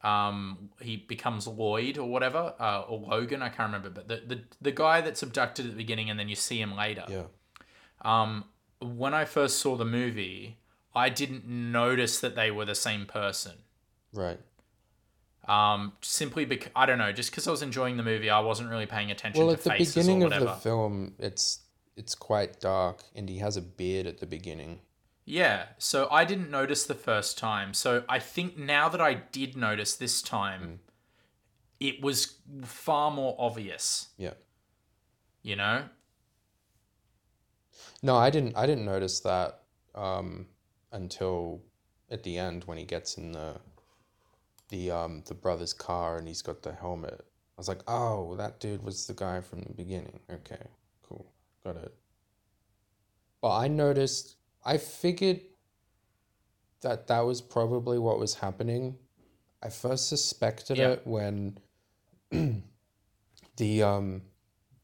[0.03, 4.41] Um, he becomes Lloyd or whatever, uh, or Logan, I can't remember, but the, the
[4.63, 7.25] the guy that's abducted at the beginning and then you see him later Yeah.
[8.03, 8.45] um,
[8.87, 10.59] when I first saw the movie,
[10.95, 13.53] I didn't notice that they were the same person.
[14.13, 14.41] Right.
[15.49, 18.69] Um, simply because I don't know, just because I was enjoying the movie, I wasn't
[18.71, 20.45] really paying attention Well, to at the faces beginning or of whatever.
[20.47, 21.61] the film, it's
[21.97, 24.81] it's quite dark, and he has a beard at the beginning.
[25.25, 27.75] yeah, so I didn't notice the first time.
[27.75, 30.27] So I think now that I did notice this Mm.
[30.27, 30.81] time,
[31.81, 34.09] it was far more obvious.
[34.19, 34.35] Yeah.
[35.43, 35.85] You know,
[38.03, 38.57] No, I didn't.
[38.57, 39.63] I didn't notice that
[39.95, 40.47] um,
[40.93, 41.63] until
[42.11, 43.57] at the end when he gets in the
[44.69, 47.21] the um, the brother's car and he's got the helmet.
[47.21, 50.21] I was like, oh, that dude was the guy from the beginning.
[50.31, 50.67] Okay,
[51.09, 51.27] cool,
[51.65, 51.95] got it.
[53.41, 54.37] But I noticed.
[54.65, 55.41] I figured
[56.83, 58.97] that that was probably what was happening.
[59.63, 60.91] I first suspected Yeah.
[60.91, 61.59] it when
[63.57, 64.23] the um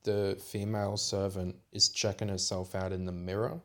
[0.05, 3.61] the female servant is checking herself out in the mirror.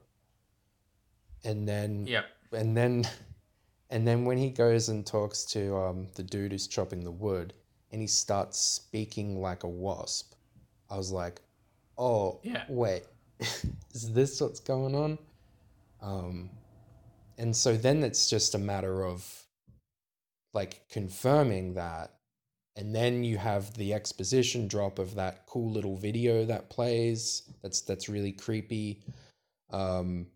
[1.44, 3.06] And then yep, and then
[3.90, 7.54] and then when he goes and talks to um the dude who's chopping the wood
[7.92, 10.34] and he starts speaking like a wasp
[10.90, 11.40] i was like
[11.98, 12.66] oh Yeah.
[12.68, 13.04] wait
[13.94, 15.18] is this what's going on?
[16.02, 16.50] Um
[17.38, 19.46] and so then it's just a matter of
[20.54, 22.17] like confirming that
[22.78, 27.82] and then you have the exposition drop of that cool little video that plays that's
[27.82, 29.04] that's really creepy
[29.72, 30.28] um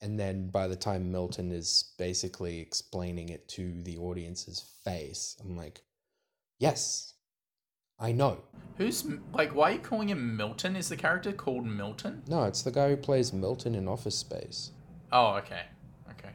[0.00, 5.56] and then by the time milton is basically explaining it to the audience's face i'm
[5.56, 5.80] like
[6.58, 7.14] yes
[7.98, 8.38] i know
[8.76, 9.54] who's like?
[9.54, 10.76] Why are you calling him Milton?
[10.76, 12.22] Is the character called Milton?
[12.26, 14.72] no it's the guy who plays milton in office space
[15.12, 15.64] Oh, okay,
[16.10, 16.30] okay.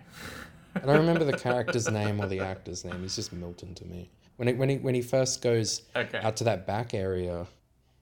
[0.75, 3.01] I don't remember the character's name or the actor's name.
[3.01, 4.11] He's just Milton to me.
[4.37, 6.19] When it, when he when he first goes Okay.
[6.19, 7.45] out to that back area,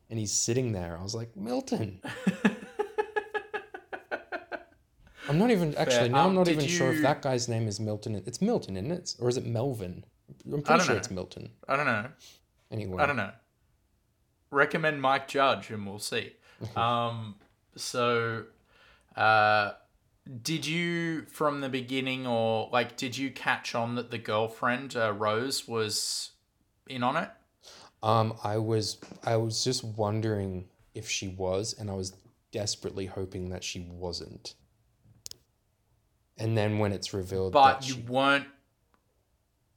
[0.10, 2.02] and he's sitting there, I was like Milton.
[5.28, 6.20] I'm not even actually now.
[6.26, 8.22] I'm Um, not did even sure if that guy's name is Milton.
[8.28, 9.16] It's Milton, isn't it?
[9.20, 10.04] Or is it Melvin?
[10.46, 11.00] I'm pretty sure know.
[11.00, 11.50] it's Milton.
[11.68, 12.08] I don't know.
[12.70, 13.32] Anyway, I don't know.
[14.52, 16.34] Recommend Mike Judge, and we'll see.
[16.76, 17.36] um,
[17.76, 18.44] so,
[19.16, 19.72] uh,
[20.42, 25.14] did you from the beginning, or like, did you catch on that the girlfriend uh,
[25.14, 26.32] Rose was
[26.88, 27.30] in on it?
[28.02, 32.14] Um, I was I was just wondering if she was, and I was
[32.52, 34.56] desperately hoping that she wasn't.
[36.38, 38.48] And then when it's revealed But that you she, weren't.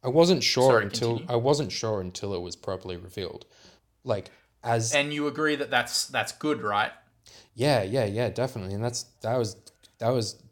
[0.03, 1.33] I wasn't sure Sorry, until continue.
[1.33, 3.47] I wasn't sure until it was properly revealed.
[4.05, 4.31] Like
[4.63, 6.93] as And you agree that that's that's good, right?
[7.55, 8.75] yeah, yeah, yeah, definitely.
[8.75, 9.57] And that's that was
[9.99, 10.43] that was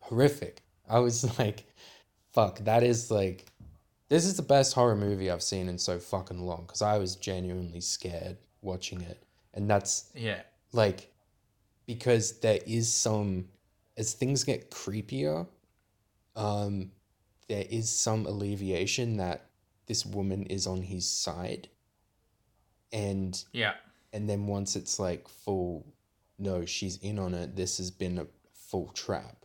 [0.00, 0.62] horrific.
[0.88, 1.64] I was like,
[2.32, 3.46] fuck, that is like
[4.08, 7.16] this is the best horror movie I've seen in so fucking long because I was
[7.16, 9.22] genuinely scared watching it.
[9.54, 10.42] And that's Yeah.
[10.72, 11.12] like
[11.86, 13.48] because there is some
[13.96, 15.46] as things get creepier
[16.36, 16.90] um
[17.48, 19.46] there is some alleviation that
[19.86, 21.68] this woman is on his side
[22.92, 23.74] and Yeah.
[24.12, 25.84] and then once it's like full
[26.38, 28.26] no she's in on it this has been a
[28.72, 29.36] full trap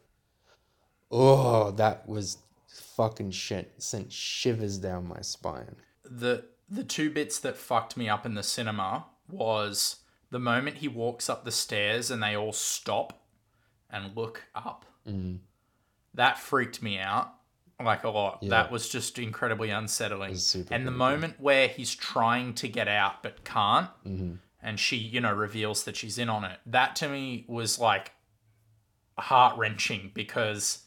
[1.11, 2.37] oh that was
[2.67, 8.25] fucking shit sent shivers down my spine the the two bits that fucked me up
[8.25, 9.97] in the cinema was
[10.31, 13.21] the moment he walks up the stairs and they all stop
[13.89, 14.83] and look up.
[15.07, 15.39] mm,
[16.13, 17.33] That freaked me out
[17.81, 18.39] like a lot.
[18.41, 18.49] Yeah.
[18.49, 20.31] That was just incredibly unsettling.
[20.71, 25.21] And the moment where he's trying to get out but can't, hmm and she, you
[25.21, 26.59] know, reveals that she's in on it.
[26.65, 28.11] That to me was like
[29.21, 30.83] heart wrenching because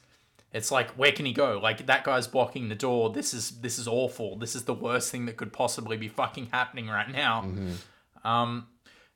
[0.53, 1.59] it's like where can he go?
[1.63, 3.11] Like that guy's blocking the door.
[3.11, 4.37] This is this is awful.
[4.37, 7.43] This is the worst thing that could possibly be fucking happening right now.
[7.43, 7.73] hmm
[8.27, 8.67] Um,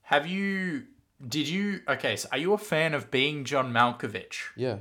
[0.02, 0.84] have you?
[1.26, 1.80] Did you?
[1.88, 4.36] Okay, so are you a fan of being John Malkovich?
[4.56, 4.78] yeah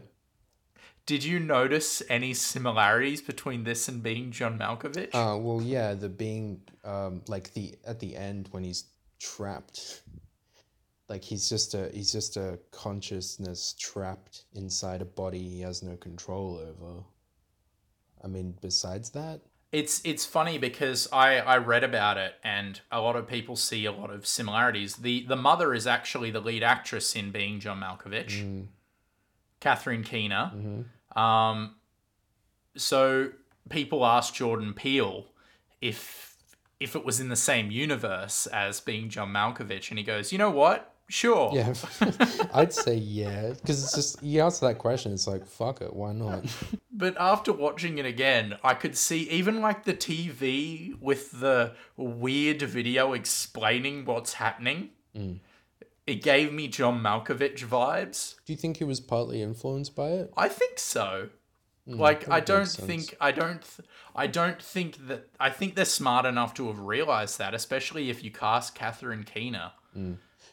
[1.06, 5.14] Did you notice any similarities between this and being John Malkovich?
[5.14, 8.86] Uh, well, yeah, the being um, like the at the end when he's
[9.20, 10.02] trapped,
[11.10, 15.96] like he's just a he's just a consciousness trapped inside a body he has no
[15.98, 17.04] control over.
[18.24, 23.02] I mean, besides that, It's it's funny because I I read about it and a
[23.02, 24.96] lot of people see a lot of similarities.
[24.98, 28.68] The the mother is actually the lead actress in Being John Malkovich, mm,
[29.60, 30.52] Catherine Keener.
[30.56, 31.18] mhm.
[31.18, 31.76] Um,
[32.76, 33.32] so
[33.70, 35.26] people asked Jordan Peele
[35.82, 36.38] if
[36.80, 40.38] if it was in the same universe as Being John Malkovich, and he goes, "You
[40.38, 40.93] know what?
[41.10, 41.74] Sure." yeah,
[42.54, 46.14] I'd say yeah, because it's just you answer that question, it's like fuck it, why
[46.14, 46.46] not?
[46.96, 52.62] But after watching it again, I could see even like the TV with the weird
[52.62, 54.92] video explaining what's happening.
[55.18, 55.40] Mm.
[56.06, 58.36] It gave me John Malkovich vibes.
[58.46, 60.34] Do you think he was partly influenced by it?
[60.38, 61.30] I think so.
[61.88, 65.84] Mm, Like I don't think I don't th- I don't think that I think they're
[65.86, 69.74] smart enough to have realized that, especially if you cast Catherine Keener.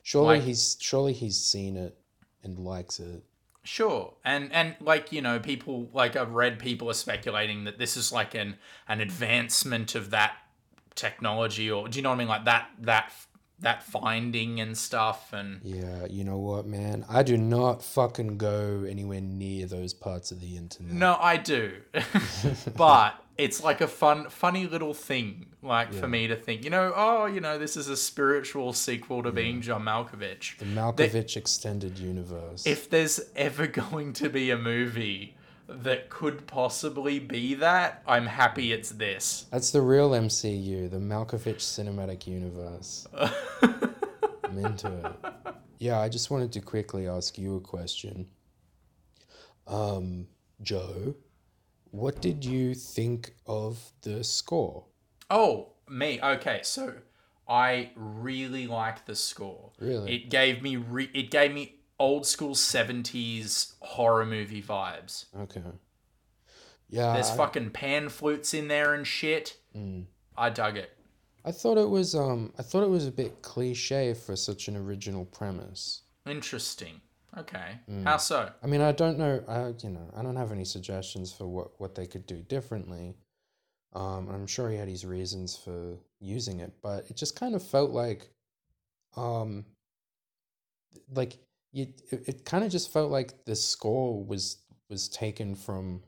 [0.02, 1.96] Surely like- he's surely he's seen it
[2.42, 3.22] and likes it.
[3.62, 7.96] Sure, and and like you know, people like I've read people are speculating that this
[7.96, 8.56] is like an
[8.88, 10.36] an advancement of that
[10.94, 12.28] technology, or do you know what I mean?
[12.28, 13.12] Like that that
[13.60, 17.04] that finding and stuff, and Yeah, you know what, man?
[17.08, 20.92] I do not fucking go anywhere near those parts of the internet.
[20.92, 21.72] no, I do,
[22.76, 26.00] but it's like a fun, funny little thing, like Yeah.
[26.00, 29.32] for me to think, you know, oh, you know, this is a spiritual sequel to
[29.32, 30.58] being John Malkovich.
[30.58, 32.66] The Malkovich extended universe.
[32.66, 35.36] if there's ever going to be a movie
[35.70, 39.46] that could possibly be that, I'm happy it's this.
[39.50, 43.06] That's the real MCU, the Malkovich cinematic universe.
[43.62, 45.54] I'm into it.
[45.78, 48.26] Yeah, I just wanted to quickly ask you a question.
[49.66, 50.26] Um,
[50.60, 51.14] Joe,
[51.90, 54.84] what did you think of the score?
[55.30, 56.20] oh, me.
[56.22, 56.94] Okay, so
[57.48, 59.72] I really like the score.
[59.78, 60.14] Really?
[60.14, 65.26] It gave me re- it gave me old school 70s horror movie vibes.
[65.38, 65.62] Okay.
[66.88, 69.58] Yeah, There's I, fucking pan flutes in there and shit.
[69.76, 70.06] Mm.
[70.36, 70.96] I dug it.
[71.44, 74.76] I thought it was um I thought it was a bit cliche for such an
[74.76, 76.02] original premise.
[76.26, 77.00] Interesting.
[77.38, 77.78] Okay.
[77.88, 78.04] Mm.
[78.04, 78.50] How so?
[78.62, 79.42] I mean, I don't know.
[79.46, 83.14] I you know, I don't have any suggestions for what what they could do differently.
[83.92, 87.62] Um, I'm sure he had his reasons for using it, but it just kind of
[87.62, 88.30] felt like,
[89.16, 89.64] um,
[91.12, 91.38] like
[91.72, 94.58] you, it, it kind of just felt like the score was
[94.88, 96.02] was taken from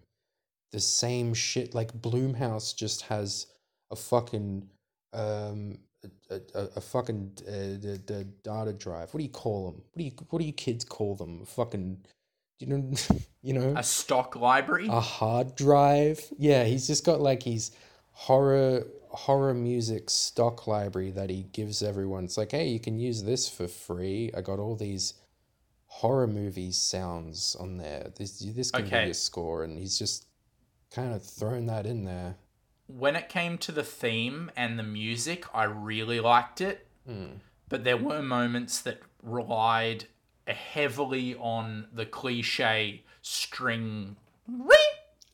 [0.73, 1.75] the same shit.
[1.75, 3.47] Like Blumhouse just has
[3.91, 4.69] a fucking
[5.13, 5.79] um
[6.31, 7.51] a, a, a fucking uh,
[7.81, 9.13] the, the data drive.
[9.15, 9.83] What do you call them?
[9.93, 11.45] What do you what do you kids call them?
[11.47, 11.99] Fucking
[12.61, 12.93] You know,
[13.43, 14.89] you know, A stock library.
[14.89, 16.21] a hard drive.
[16.39, 17.71] Yeah, he's just got like his
[18.13, 22.25] horror horror music stock library that he gives everyone.
[22.25, 24.31] It's like, hey, you can use this for free.
[24.37, 25.15] I got all these
[26.01, 28.11] horror movie sounds on there.
[28.17, 29.05] This this can Okay.
[29.07, 30.27] be a score, and he's just
[30.91, 32.37] kind of thrown that in there.
[32.89, 36.87] when it came to the theme and the music, I really liked it.
[37.07, 37.37] Hmm.
[37.71, 40.05] But there were moments that relied
[40.47, 44.17] heavily on the cliche string.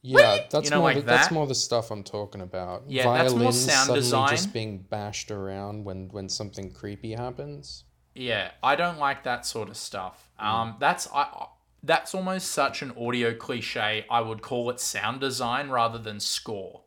[0.02, 2.84] Yeah, that's You know, more like the, that's more the stuff I'm talking about.
[2.86, 4.28] Yeah, that's more Violins sound suddenly design.
[4.28, 7.84] just being bashed around when when something creepy happens.
[8.14, 10.28] Yeah, I don't like that sort of stuff.
[10.39, 11.47] Um, that's I.
[11.82, 14.05] That's almost such an audio cliche.
[14.11, 16.82] I would call it sound design rather than score,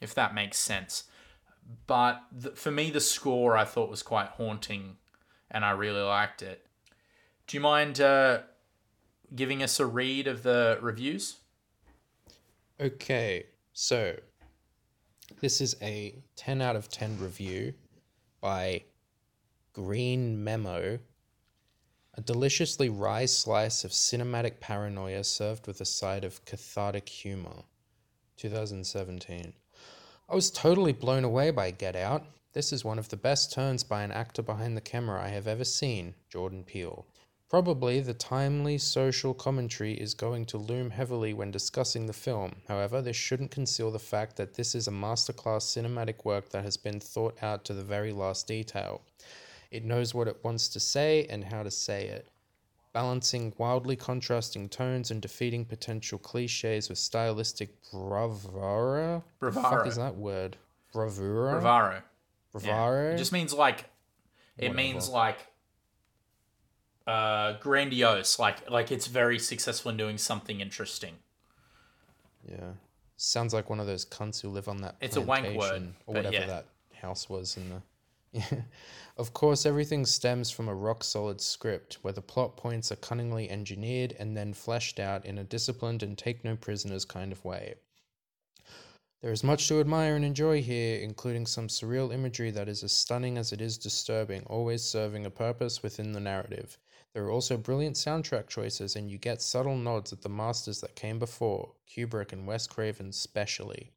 [0.00, 1.04] if that makes sense.
[1.86, 2.20] But
[2.54, 4.96] for me, the score I thought was quite haunting,
[5.50, 6.66] and I really liked it.
[7.46, 8.40] Do you mind uh,
[9.34, 11.36] giving us a read of the reviews?
[12.80, 14.16] Okay, so
[15.40, 17.72] this is a 10 out of 10 review
[18.40, 18.82] by
[19.72, 20.98] Green Memo.
[22.18, 27.64] A deliciously wry slice of cinematic paranoia served with a side of cathartic humor.
[28.38, 29.52] 2017.
[30.26, 32.24] I was totally blown away by Get Out.
[32.54, 35.46] This is one of the best turns by an actor behind the camera I have
[35.46, 37.04] ever seen, Jordan Peele.
[37.50, 42.56] Probably the timely social commentary is going to loom heavily when discussing the film.
[42.66, 46.78] However, this shouldn't conceal the fact that this is a masterclass cinematic work that has
[46.78, 49.02] been thought out to the very last detail.
[49.70, 52.28] It knows what it wants to say and how to say it,
[52.92, 59.22] balancing wildly contrasting tones and defeating potential cliches with stylistic bravura.
[59.40, 60.56] The fuck is that word?
[60.92, 61.52] Bravura?
[61.60, 61.94] Bravaro.
[61.94, 62.00] Yeah.
[62.52, 63.14] Bravaro?
[63.14, 63.84] It just means like
[64.56, 65.46] it means like
[67.06, 71.16] uh grandiose, like like it's very successful in doing something interesting.
[72.48, 72.72] Yeah.
[73.18, 76.14] Sounds like one of those cunts who live on that It's a wank word, or
[76.14, 76.46] whatever yeah.
[76.46, 77.80] that house was in the Yeah.
[79.18, 83.48] Of course, everything stems from a rock solid script where the plot points are cunningly
[83.48, 87.76] engineered and then fleshed out in a disciplined and take no prisoners kind of way.
[89.22, 92.92] There is much to admire and enjoy here, including some surreal imagery that is as
[92.92, 96.76] stunning as it is disturbing, always serving a purpose within the narrative.
[97.14, 100.94] There are also brilliant soundtrack choices, and you get subtle nods at the masters that
[100.94, 103.94] came before, Kubrick and Wes Craven specially.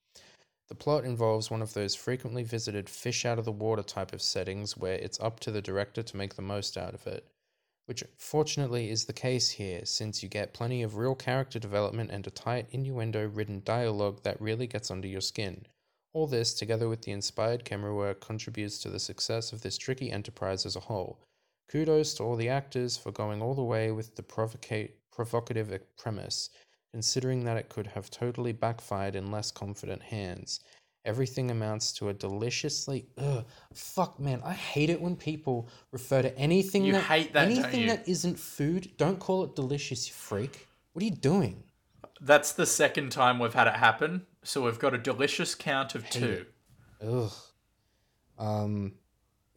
[0.70, 4.22] The plot involves one of those frequently visited fish out of the water type of
[4.22, 7.28] settings where it's up to the director to make the most out of it,
[7.88, 12.28] which fortunately is the case here, since you get plenty of real character development and
[12.28, 15.66] a tight innuendo ridden dialogue that really gets under your skin.
[16.14, 20.12] All this, together with the inspired camera work, contributes to the success of this tricky
[20.12, 21.20] enterprise as a whole.
[21.68, 26.52] Kudos to all the actors for going all the way with the provocate, provocative premise,
[26.92, 30.62] considering that it could have totally backfired in less confident hands.
[31.06, 36.38] Everything amounts to a deliciously ugh, fuck man, I hate it when people refer to
[36.38, 38.92] anything You that hate that, anything that isn't food.
[38.98, 40.68] Don't call it delicious, you freak.
[40.94, 41.64] What are you doing?
[42.20, 44.26] That's the second time we've had it happen.
[44.44, 46.46] So we've got a delicious count of two.
[47.02, 47.32] Ugh.
[48.38, 48.94] Um,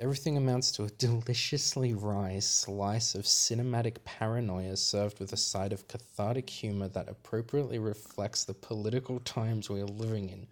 [0.03, 5.87] everything amounts to a deliciously wry slice of cinematic paranoia served with a side of
[5.87, 10.45] cathartic humor that appropriately reflects the political times we are living in.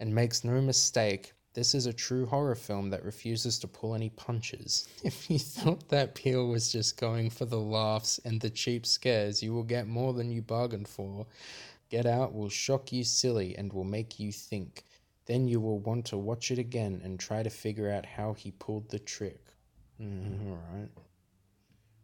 [0.00, 4.10] And makes no mistake, this is a true horror film that refuses to pull any
[4.10, 4.88] punches.
[5.04, 9.44] If you thought that Peele was just going for the laughs and the cheap scares,
[9.44, 11.24] you will get more than you bargained for.
[11.88, 14.82] Get Out will shock you silly and will make you think.
[15.30, 18.50] Then you will want to watch it again and try to figure out how he
[18.50, 19.40] pulled the trick.
[20.02, 20.88] Mm, all right.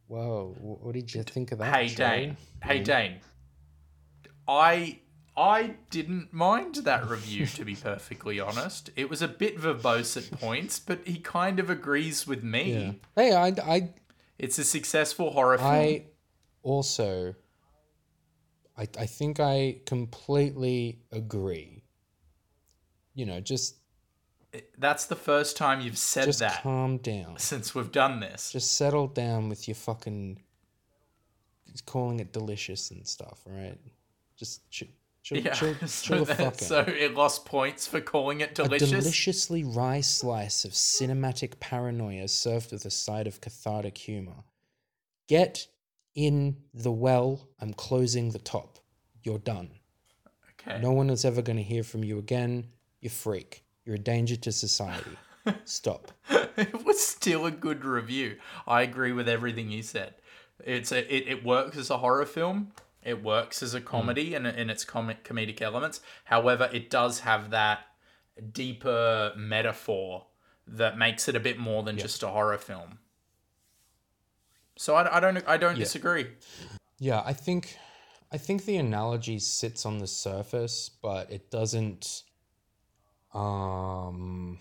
[0.07, 1.74] Well, what did you think of that?
[1.74, 1.89] Hey?
[1.89, 2.37] Dane.
[2.62, 3.16] Hey Dane.
[4.47, 5.01] I
[5.37, 8.91] I didn't mind that review to be perfectly honest.
[8.95, 12.74] It was a bit verbose at points, but he kind of agrees with me.
[12.74, 12.93] Yeah.
[13.16, 13.91] Hey, I, I,
[14.39, 15.68] It's a successful horror film.
[15.68, 16.05] I
[16.62, 17.35] also,
[18.79, 21.83] I, I think I completely agree.
[23.17, 23.77] You know, just,
[24.79, 27.39] That's the first time you've said just that calm down.
[27.39, 28.53] since we've done this.
[28.53, 30.39] Just settle down with your fucking
[31.87, 33.41] calling it delicious and stuff.
[33.47, 33.79] Right?
[34.37, 34.89] just chill,
[35.23, 35.53] chill, yeah.
[35.55, 36.61] chill, so, the fuck out.
[36.61, 38.91] so it lost points for calling it A delicious.
[38.91, 44.45] deliciously wry slice of cinematic paranoia served with a side of cathartic humor.
[45.27, 45.67] Get
[46.14, 47.49] in the well.
[47.61, 48.79] I'm closing the top.
[49.23, 49.71] You're done.
[50.61, 50.81] okay.
[50.83, 52.69] No one is ever going to hear from you again.
[53.07, 53.62] You freak.
[53.84, 55.16] You're a danger to society.
[55.64, 56.11] Stop.
[56.28, 58.38] it was still a good review.
[58.66, 60.14] I agree with everything you said.
[60.64, 62.72] It's a, it, it works as a horror film.
[63.04, 63.86] It works as a hmm.
[63.86, 66.00] comedy and in its comic comedic elements.
[66.24, 67.86] However, it does have that
[68.52, 70.26] deeper metaphor
[70.66, 72.98] that makes it a bit more than just a horror film.
[74.74, 76.26] So I, I don't I don't disagree.
[76.98, 77.78] Yeah, I think
[78.32, 82.24] I think the analogy sits on the surface, but it doesn't
[83.37, 84.59] um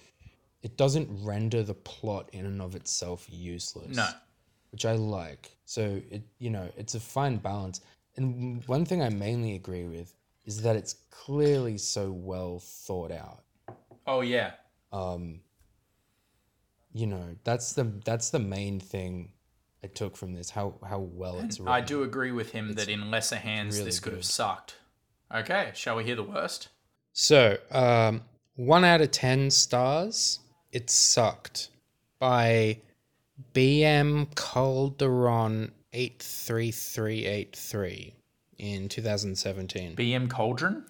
[0.62, 3.96] it doesn't render the plot in and of itself useless.
[3.96, 4.08] No.
[4.72, 5.56] Which I like.
[5.66, 7.82] So it you know, it's a fine balance.
[8.18, 10.14] And one thing I mainly agree with
[10.46, 13.44] is that it's clearly so well thought out.
[14.06, 14.52] Oh yeah.
[14.92, 15.40] Um
[16.92, 19.32] you know, that's the that's the main thing
[19.84, 21.74] I took from this, how how well it's written.
[21.74, 24.78] I do agree with him that in lesser hands really this could have sucked.
[25.34, 26.70] Okay, shall we hear the worst?
[27.14, 28.22] So, um,
[28.56, 30.40] one out of ten stars.
[30.72, 31.70] It sucked
[32.20, 32.80] by
[33.54, 38.14] BM Calderon eight three three eight three
[38.58, 39.96] in two thousand seventeen.
[39.96, 40.86] BM Cauldron,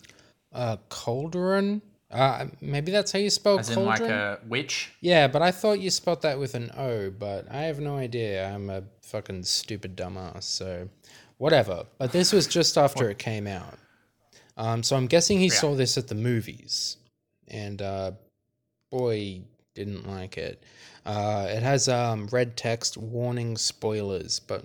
[0.54, 1.82] Uh, Calderon.
[2.12, 4.92] Uh, maybe that's how you spell as in like a witch.
[5.02, 8.48] Yeah, but I thought you spelled that with an O, but I have no idea.
[8.48, 10.88] I'm a fucking stupid dumbass, so
[11.38, 11.86] whatever.
[11.98, 13.78] But this was just after it came out.
[14.56, 16.98] Um, so I'm guessing he saw this at the movies,
[17.48, 18.12] and uh,
[18.92, 19.42] boy,
[19.74, 20.64] didn't like it.
[21.06, 24.64] Uh, it has um, red text warning spoilers, but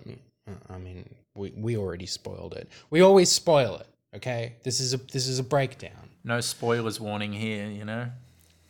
[0.48, 2.68] uh, I mean, we, we already spoiled it.
[2.88, 3.86] We always spoil it.
[4.16, 6.10] Okay, this is a this is a breakdown.
[6.24, 8.08] No spoilers warning here, you know.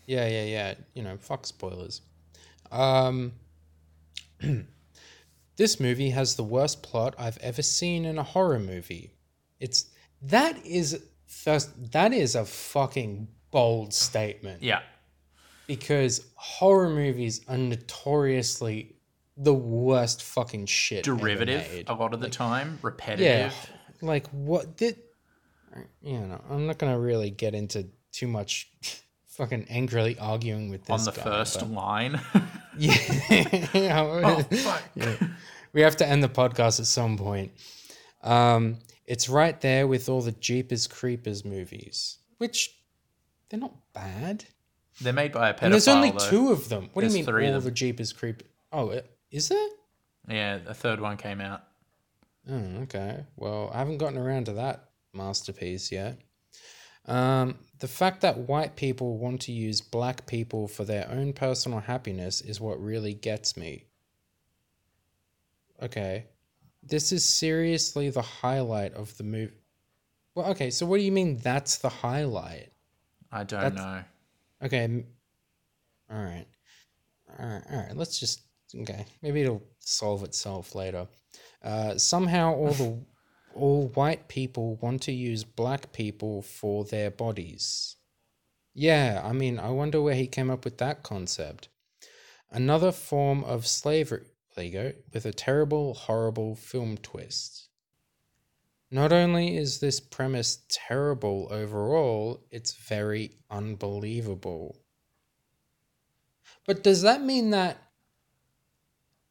[0.07, 0.75] Yeah, yeah, yeah.
[0.95, 2.03] You know, fuck spoilers.
[2.71, 3.33] Um,
[5.57, 9.13] this movie has the worst plot I've ever seen in a horror movie.
[9.61, 9.87] It's
[10.23, 14.81] that is first that is a fucking bold statement Yeah.
[15.67, 18.95] because horror movies are notoriously
[19.37, 23.53] the worst fucking shit Derivative a lot of the time, repetitive.
[23.53, 24.97] Yeah, like what did
[26.03, 26.41] you know?
[26.51, 28.71] I'm not gonna really get into too much
[29.29, 32.21] fucking angrily arguing with this on the guy, first but- line.
[32.79, 32.95] Yeah,
[34.25, 34.83] oh, fuck.
[34.95, 35.15] yeah.
[35.75, 37.53] we have to end the podcast at some point.
[38.23, 42.75] Um, it's right there with all the Jeepers Creepers movies, which
[43.51, 44.45] they're not bad.
[45.01, 45.63] They're made by a pedophile.
[45.63, 46.31] And there's only though.
[46.31, 46.91] two of them.
[46.93, 47.65] What do you mean three of all them.
[47.65, 48.47] the Jeepers Creepers?
[48.73, 49.69] Oh, is there?
[50.29, 51.63] Yeah, the third one came out.
[52.49, 53.25] Oh, okay.
[53.37, 56.19] Well, I haven't gotten around to that masterpiece yet.
[57.07, 61.81] Um, the fact that white people want to use black people for their own personal
[61.81, 63.87] happiness is what really gets me.
[65.83, 66.27] Okay.
[66.83, 69.53] This is seriously the highlight of the movie.
[70.35, 72.71] Well, okay, so what do you mean that's the highlight?
[73.33, 74.05] I don't That's- know.
[74.67, 75.05] Okay.
[76.11, 76.47] All right.
[77.39, 77.63] All right.
[77.71, 77.97] All right.
[77.97, 78.43] Let's just
[78.75, 79.07] okay.
[79.23, 81.07] Maybe it'll solve itself later.
[81.63, 82.99] Uh, somehow, all the
[83.55, 87.97] all white people want to use black people for their bodies.
[88.75, 91.69] Yeah, I mean, I wonder where he came up with that concept.
[92.51, 94.27] Another form of slavery.
[94.55, 94.93] There you go.
[95.13, 97.69] With a terrible, horrible film twist.
[98.91, 104.77] Not only is this premise terrible overall, it's very unbelievable.
[106.67, 107.79] But does that mean that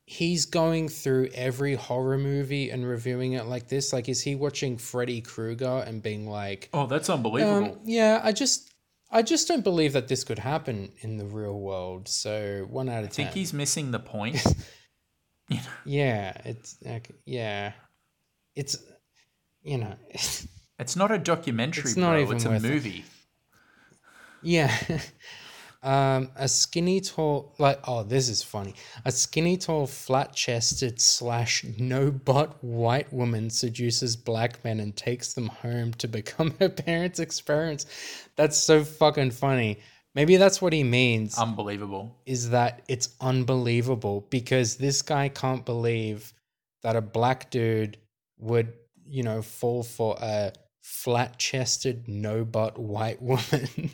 [0.06, 3.92] he's going through every horror movie and reviewing it like this?
[3.94, 7.74] Like, is he watching Freddy Krueger and being like, Oh, that's unbelievable.
[7.74, 8.74] um, yeah, I just,
[9.12, 12.08] I just don't believe that this could happen in the real world.
[12.08, 13.26] So one out of I ten.
[13.26, 14.42] think he's missing the point.
[15.84, 17.74] Yeah, it's like, yeah,
[18.56, 18.78] it's,
[19.64, 19.96] you know,
[20.80, 22.04] it's not a documentary, It's bro.
[22.04, 22.70] not even it's a worth it.
[22.70, 23.06] movie.
[24.42, 24.74] Yeah.
[25.84, 28.74] um, a skinny tall, like, oh, this is funny.
[29.06, 35.34] A skinny tall, flat chested slash no butt white woman seduces black men and takes
[35.34, 37.86] them home to become her parents' experiments.
[38.36, 39.80] That's so fucking funny.
[40.16, 42.16] Maybe that's what he means Unbelievable.
[42.26, 46.34] is that it's unbelievable because this guy can't believe
[46.82, 47.98] that a black dude
[48.40, 48.74] would,
[49.10, 53.92] you know, fall for a flat chested, no butt white woman.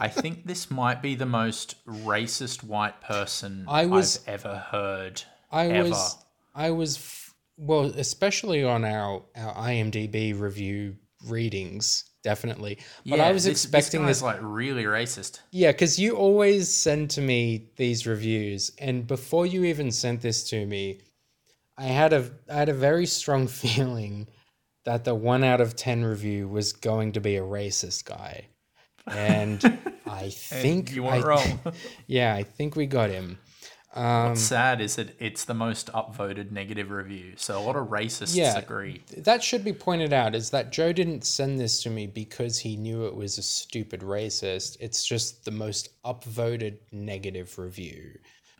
[0.00, 5.22] I think this might be the most racist white person I was- I've ever heard.
[5.50, 5.88] I ever.
[5.88, 6.16] was,
[6.54, 10.96] I was, f- well, especially on our, our IMDb review
[11.26, 12.78] readings, definitely.
[13.06, 14.18] But I was this- expecting this.
[14.18, 14.22] this.
[14.22, 15.40] like really racist.
[15.50, 20.48] Yeah, because you always send to me these reviews, and before you even sent this
[20.50, 21.00] to me,
[21.78, 24.26] I had a I had a very strong feeling
[24.84, 28.46] that the one out of ten review was going to be a racist guy,
[29.06, 29.62] and
[30.06, 31.60] I think you weren't I- wrong.
[32.06, 33.38] yeah, I think we got him.
[33.94, 37.86] Um, What's sad is that it's the most upvoted negative review, so a lot of
[37.88, 38.58] racists Yeah.
[38.58, 39.02] agree.
[39.16, 42.76] that should be pointed out is that Joe didn't send this to me because he
[42.76, 44.76] knew it was a stupid racist.
[44.78, 48.18] It's just the most upvoted negative review.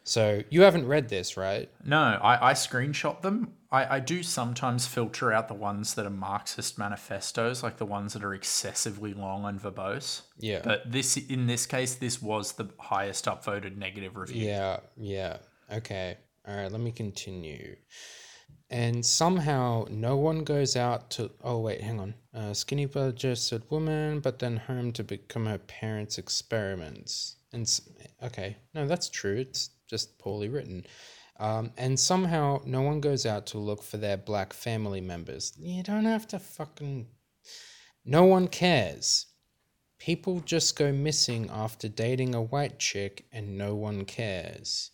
[0.09, 1.71] So you haven't read this, right?
[1.85, 3.53] No, I, I screenshot them.
[3.71, 8.15] I, I do sometimes filter out the ones that are Marxist manifestos, like the ones
[8.15, 10.23] that are excessively long and verbose.
[10.39, 10.63] Yeah.
[10.65, 14.47] But this, in this case, this was the highest upvoted negative review.
[14.47, 15.37] Yeah, yeah.
[15.71, 16.17] Okay.
[16.47, 17.77] All right, let me continue.
[18.71, 21.31] And somehow no one goes out to.
[21.45, 22.15] Oh, wait, hang on.
[22.35, 27.37] Uh, skinny budgeted woman, but then home to become her parents' experiments.
[27.53, 27.71] And
[28.23, 29.37] okay, no, that's true.
[29.37, 30.85] It's just poorly written.
[31.41, 35.53] Um, and somehow no one goes out to look for their black family members.
[35.59, 37.07] You don't have to fucking.
[38.05, 39.27] No one cares.
[39.99, 44.93] People just go missing after dating a white chick and no one cares.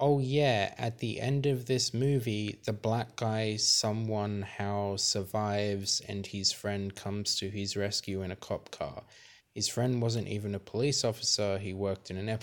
[0.00, 6.24] Oh, yeah, at the end of this movie, the black guy someone how survives and
[6.24, 9.02] his friend comes to his rescue in a cop car.
[9.54, 12.38] His friend wasn't even a police officer, he worked in an air.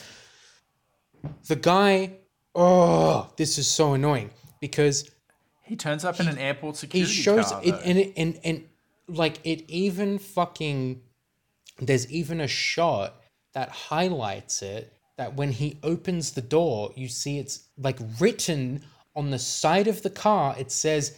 [1.47, 2.17] The guy,
[2.53, 5.09] oh, this is so annoying because
[5.63, 7.11] He turns up in an airport security.
[7.11, 7.61] he shows car.
[7.63, 8.63] it and, it and and
[9.07, 11.01] like it even fucking
[11.80, 13.15] there's even a shot
[13.53, 18.84] that highlights it that when he opens the door you see it's like written
[19.15, 21.15] on the side of the car it says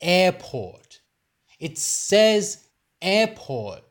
[0.00, 1.00] airport
[1.58, 2.66] it says
[3.02, 3.82] airport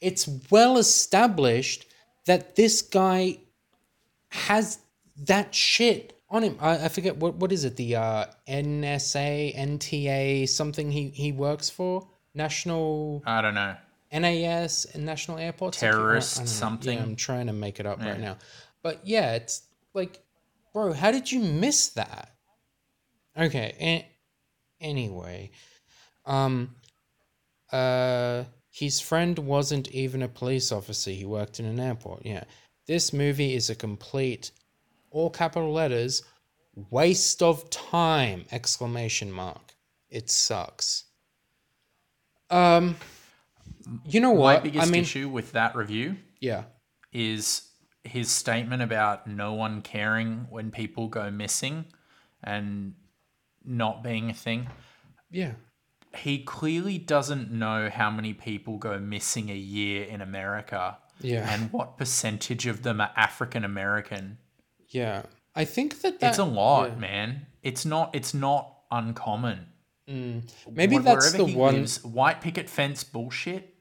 [0.00, 1.86] it's well established
[2.26, 3.36] that this guy
[4.30, 4.78] has
[5.24, 6.56] that shit on him.
[6.60, 7.76] I, I forget what what is it?
[7.76, 13.74] The uh, NSA, NTA, something he he works for, National I don't know.
[14.12, 15.82] NAS and National Airports.
[15.82, 16.96] I I- I Terrorist something.
[16.96, 18.38] Yeah, I'm trying to make it up right now,
[18.82, 19.62] but yeah, it's
[19.94, 20.20] like,
[20.72, 22.32] bro, how did you miss that?
[23.36, 24.04] Okay, and
[24.80, 25.50] anyway,
[26.26, 26.74] um,
[27.72, 31.10] uh, his friend wasn't even a police officer.
[31.10, 32.24] He worked in an airport.
[32.24, 32.44] Yeah,
[32.88, 34.50] this movie is a complete,
[35.10, 36.24] all capital letters,
[36.90, 38.46] waste of time!
[38.50, 39.74] Exclamation mark.
[40.10, 41.04] It sucks.
[42.50, 42.96] Um,
[44.06, 44.64] you know what?
[44.64, 46.64] My biggest I mean, issue with that review yeah,
[47.12, 47.68] is
[48.04, 51.84] his statement about no one caring when people go missing
[52.42, 52.94] and
[53.64, 54.66] not being a thing.
[55.30, 55.52] yeah,
[56.16, 61.72] He clearly doesn't know how many people go missing a year in America yeah, and
[61.72, 64.38] what percentage of them are African American.
[64.88, 65.22] yeah.
[65.54, 67.46] I think that, that It's a lot, man.
[67.64, 69.66] It's not it's not uncommon.
[70.06, 71.74] maybe Wh- that's the wherever he one.
[71.74, 71.78] Mm.
[71.78, 73.74] lives, white picket fence bullshit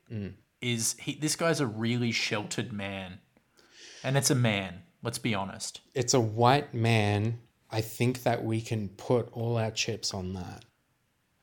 [0.62, 3.20] is he this guy's a really sheltered man.
[4.04, 5.82] And it's a man, let's be honest.
[5.94, 7.40] It's a white man.
[7.70, 10.66] I think that we can put all our chips on that.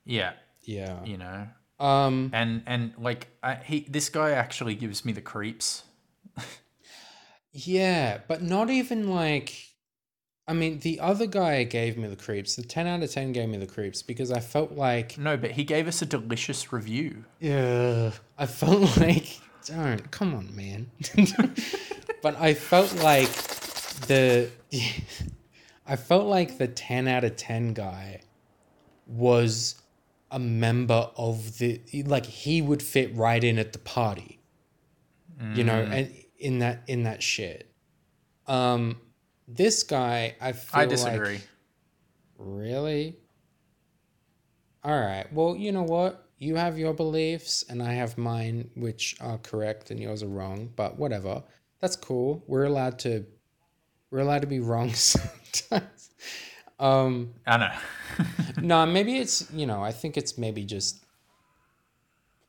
[0.05, 0.32] Yeah,
[0.62, 1.05] Yeah.
[1.05, 1.47] you know.
[1.78, 2.30] Um.
[2.32, 5.84] And and like I, he this guy actually gives me the creeps.
[7.54, 9.70] Yeah, but not even like.
[10.46, 12.56] I mean, the other guy gave me the creeps.
[12.56, 15.16] The ten out of ten gave me the creeps because I felt like.
[15.16, 17.24] No, but he gave us a delicious review.
[17.38, 18.10] Yeah.
[18.36, 19.40] I felt like.
[19.64, 20.90] Don't come on, man.
[22.22, 23.30] but I felt like
[24.08, 24.50] the.
[25.86, 28.22] I felt like the ten out of ten guy
[29.06, 29.80] was
[30.35, 34.41] a member of the like he would fit right in at the party
[35.55, 37.72] you know and in that in that shit.
[38.47, 38.97] Um
[39.47, 41.35] this guy i feel I disagree.
[41.35, 41.49] like
[42.39, 43.16] really?
[44.82, 46.28] All right well you know what?
[46.39, 50.70] You have your beliefs and i have mine which are correct and yours are wrong
[50.74, 51.45] but whatever.
[51.80, 52.43] That's cool.
[52.49, 53.24] We're allowed to
[54.11, 56.11] we're allowed to be wrong sometimes
[56.85, 57.72] um I know.
[58.62, 61.05] no, maybe it's you know, I think it's maybe just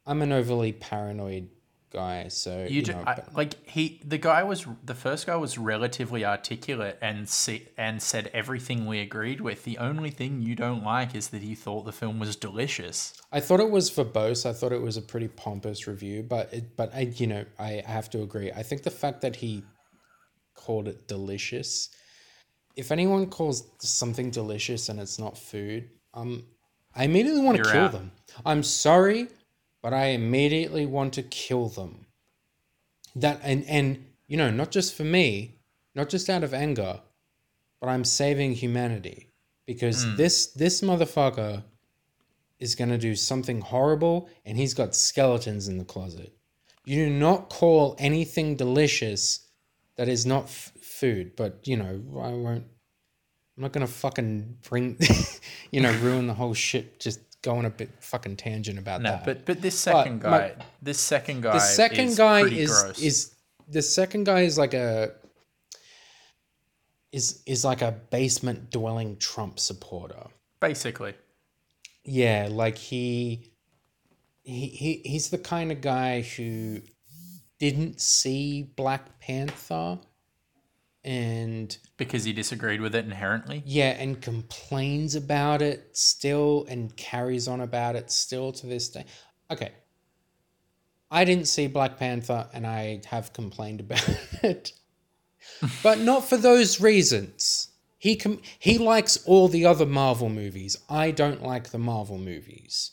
[0.05, 1.49] I'm an overly paranoid
[1.95, 5.35] guy, so You, you, do, know, I, like he, the guy was the first guy
[5.37, 9.63] was relatively articulate and see, and said everything we agreed with.
[9.63, 13.13] The only thing you don't like is that he thought the film was delicious.
[13.31, 14.45] I thought it was verbose.
[14.45, 17.81] I thought it was a pretty pompous review, but it, but I you know I
[17.85, 18.51] have to agree.
[18.51, 19.63] I think the fact that he
[20.53, 21.89] called it delicious.
[22.75, 26.45] If anyone calls something delicious and it's not food, um,
[26.95, 27.91] I immediately want to You're kill out.
[27.93, 28.11] them.
[28.45, 29.27] I'm sorry,
[29.81, 32.05] but I immediately want to kill them.
[33.15, 35.55] That and and you know not just for me,
[35.93, 36.99] not just out of anger,
[37.79, 39.29] but I'm saving humanity
[39.65, 41.63] because this this motherfucker
[42.59, 46.33] is going to do something horrible and he's got skeletons in the closet.
[46.85, 49.47] You do not call anything delicious
[49.97, 52.65] that is not f- food, but you know, I won't
[53.57, 54.97] I'm not gonna fucking bring,
[55.71, 56.99] you know, ruin the whole shit.
[56.99, 59.25] Just going a bit fucking tangent about No, that.
[59.25, 62.69] but but this second But my- guy, this second guy, the second is guy is
[62.81, 63.01] gross.
[63.01, 63.35] is
[63.67, 65.13] the second guy is like a
[67.11, 70.27] is is like a basement dwelling Trump supporter.
[70.59, 71.13] basically
[72.03, 73.51] Yeah, like he
[74.43, 76.81] he, he he's the kind of guy who
[77.59, 79.99] didn't see Black Panther
[81.05, 83.61] and because he disagreed with it inherently.
[83.65, 89.05] yeah, and complains about it still and carries on about it still to this day.
[89.49, 89.71] Okay.
[91.11, 94.03] I didn't see Black Panther and I have complained about
[94.43, 94.73] it.
[95.83, 97.69] but not for those reasons.
[97.99, 100.75] He com- he likes all the other Marvel movies.
[100.89, 102.91] I don't like the Marvel movies.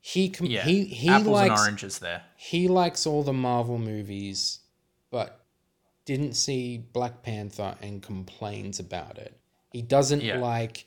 [0.00, 2.22] He com- Yeah, he he apples likes and oranges there.
[2.36, 4.60] he likes all the Marvel movies,
[5.10, 5.37] but
[6.08, 9.38] didn't see Black Panther and complains about it.
[9.70, 10.38] He doesn't Yeah.
[10.38, 10.86] like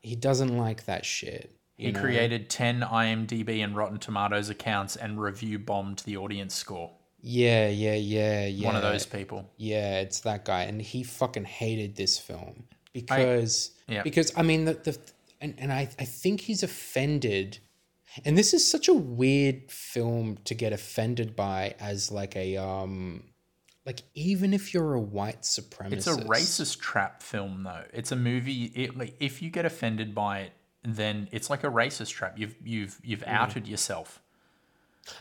[0.00, 1.54] he doesn't like that shit.
[1.76, 2.00] He know?
[2.00, 6.90] created ten IMDb and Rotten Tomatoes accounts and review bombed the audience score.
[7.20, 8.66] Yeah, yeah, yeah, yeah.
[8.66, 9.48] One of those people.
[9.56, 14.02] Yeah, it's that guy, and he fucking hated this film because yeah.
[14.02, 14.98] because I mean the the
[15.40, 17.58] and, and I I think he's offended,
[18.24, 23.22] and this is such a weird film to get offended by as like a um
[23.88, 27.84] like even if you're a white supremacist, It's a racist trap film, though.
[27.94, 28.64] It's a movie.
[28.74, 30.52] It like if you get offended by it,
[30.84, 32.34] then it's like a racist trap.
[32.36, 34.20] You've you've you've outed yourself.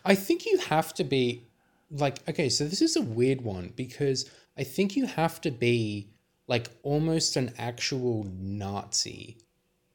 [0.03, 1.47] I think you have to be
[1.89, 6.09] like okay, so this is a weird one because I think you have to be
[6.49, 9.37] like almost an actual Nazi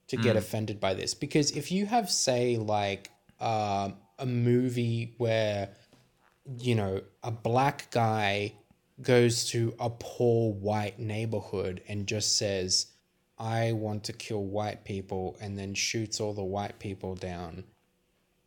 [0.09, 5.69] to get offended by this because if you have say like um a movie where
[6.59, 8.55] you know a black guy
[9.03, 12.87] goes to a poor white neighborhood and just says
[13.39, 17.65] I want to kill white people and then shoots all the white people down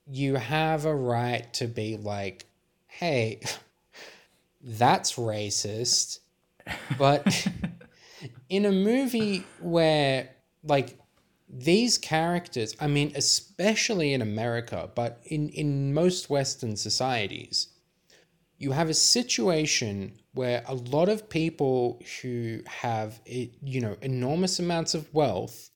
[0.07, 2.45] you have a right to be like,
[2.87, 3.41] hey,
[4.61, 6.19] that's racist.
[6.97, 7.47] But
[8.49, 10.29] in a movie where,
[10.63, 10.99] like,
[11.47, 17.69] these characters, I mean, especially in America, but in, in most Western societies,
[18.57, 24.59] you have a situation where a lot of people who have, eh, you know, enormous
[24.59, 25.69] amounts of wealth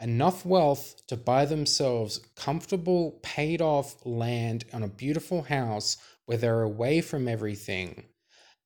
[0.00, 6.62] enough wealth to buy themselves comfortable, paid off land on a beautiful house where they're
[6.62, 8.04] away from everything,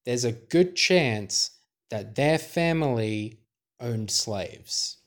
[0.05, 1.51] there's a good chance
[1.91, 3.39] that their family
[3.81, 4.99] owned slaves.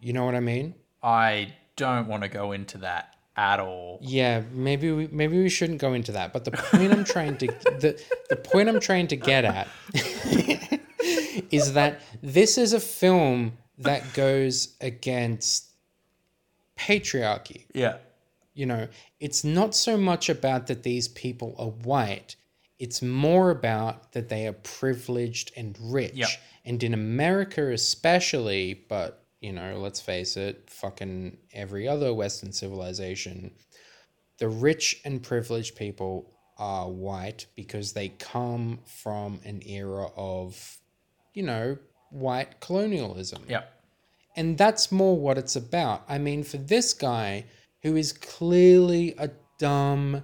[0.00, 0.74] You know what I mean?
[1.02, 3.98] I don't want to go into that at all.
[4.00, 6.32] Yeah, maybe we maybe we shouldn't go into that.
[6.32, 7.46] But the point I'm trying to
[7.80, 9.68] the the point I'm trying to get at
[11.50, 15.70] is that this is a film that goes against
[16.78, 17.64] patriarchy.
[17.74, 17.96] Yeah.
[18.54, 22.36] You know, it's not so much about that these people are white.
[22.78, 26.14] It's more about that they are privileged and rich.
[26.14, 26.28] Yep.
[26.64, 33.50] And in America especially, but you know, let's face it, fucking every other Western civilization,
[34.38, 40.78] the rich and privileged people are white because they come from an era of,
[41.34, 41.76] you know,
[42.08, 43.42] white colonialism.
[43.46, 43.64] Yeah.
[44.34, 46.04] And that's more what it's about.
[46.08, 47.44] I mean, for this guy
[47.82, 49.28] who is clearly a
[49.58, 50.22] dumb,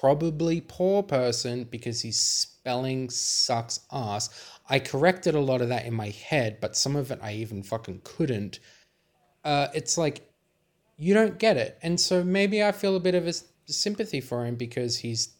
[0.00, 4.28] probably poor person because his spelling sucks ass.
[4.68, 7.62] I corrected a lot of that in my head, but some of it I even
[7.62, 8.58] fucking couldn't.
[9.44, 10.28] Uh, it's like,
[10.96, 11.78] you don't get it.
[11.82, 13.32] And so maybe I feel a bit of a
[13.66, 15.36] sympathy for him because he's,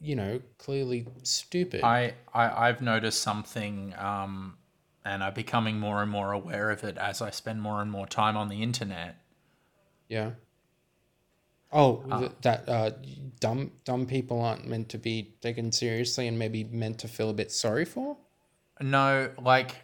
[0.00, 1.82] you know, clearly stupid.
[1.84, 4.58] I, I I've noticed something, um,
[5.04, 8.06] and I'm becoming more and more aware of it as I spend more and more
[8.06, 9.16] time on the internet.
[10.08, 10.32] Yeah.
[11.72, 12.90] Oh, th- that uh,
[13.40, 17.34] dumb dumb people aren't meant to be taken seriously and maybe meant to feel a
[17.34, 18.16] bit sorry for.
[18.80, 19.76] No, like,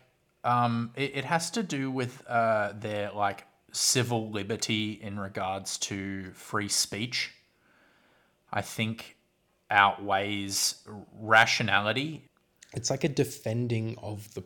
[0.45, 6.31] um, it, it has to do with uh, their like civil liberty in regards to
[6.33, 7.33] free speech.
[8.53, 9.17] I think
[9.71, 10.83] outweighs
[11.21, 12.25] rationality.
[12.73, 14.43] It's like a defending of the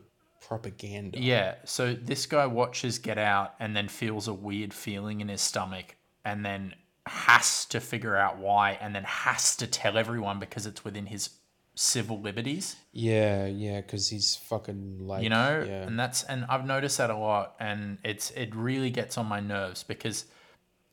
[0.47, 1.18] propaganda.
[1.18, 1.55] Yeah.
[1.64, 5.97] So this guy watches Get Out and then feels a weird feeling in his stomach,
[6.24, 6.74] and then
[7.07, 11.30] has to figure out why, and then has to tell everyone because it's within his
[11.75, 12.77] civil liberties.
[12.93, 17.11] yeah, yeah, because he's fucking like you know Yeah, and that's and i've noticed that
[17.11, 20.27] a lot and it's it really gets on my nerves because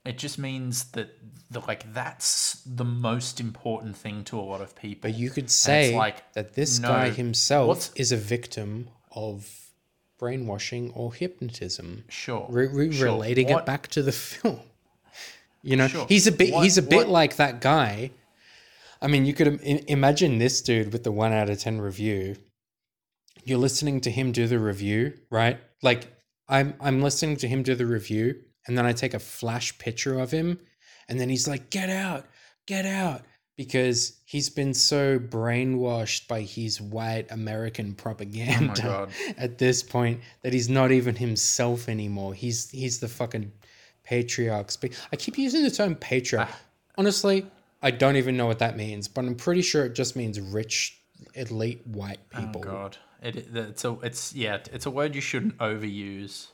[0.03, 1.09] it just means that
[1.51, 5.51] the like that's the most important thing to a lot of people but you could
[5.51, 9.57] say like, that this no, guy himself is a victim of
[10.17, 12.03] brainwashing or hypnotism.
[12.07, 12.45] Sure.
[12.49, 13.05] Re- re- sure.
[13.05, 14.59] relating What- it back to the film.
[15.63, 16.05] You know, Sure.
[16.07, 18.11] he's a bit What- he's a bit what- like that guy.
[19.01, 22.35] I mean, you could im- imagine this dude with the 1 out of 10 review.
[23.43, 25.59] You're listening to him do the review, right?
[25.81, 26.07] Like
[26.47, 28.35] I'm I'm listening to him do the review
[28.67, 30.59] and then I take a flash picture of him
[31.09, 32.25] and then he's like, "Get out.
[32.67, 33.23] Get out."
[33.57, 40.53] Because he's been so brainwashed by his white American propaganda Oh at this point that
[40.53, 42.33] he's not even himself anymore.
[42.33, 43.51] He's he's the fucking
[44.03, 44.71] patriarch.
[45.11, 46.49] I keep using the term patriarch.
[46.51, 46.59] Ah.
[46.97, 47.45] Honestly,
[47.81, 51.01] I don't even know what that means, but I'm pretty sure it just means rich,
[51.33, 52.61] elite white Oh people.
[52.61, 52.97] God.
[53.21, 56.47] It, it- it's a it's yeah it's a word you shouldn't overuse.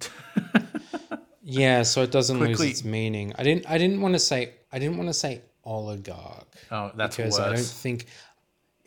[1.42, 3.32] yeah, so it doesn't Quickly- lose its meaning.
[3.38, 7.16] I didn't I didn't want to say I didn't want to say oligarch Oh, that's
[7.16, 8.06] because I don't think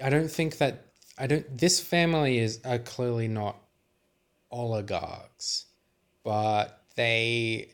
[0.03, 0.85] I don't think that
[1.17, 3.57] I don't this family is are clearly not
[4.51, 5.65] oligarchs,
[6.23, 7.71] but they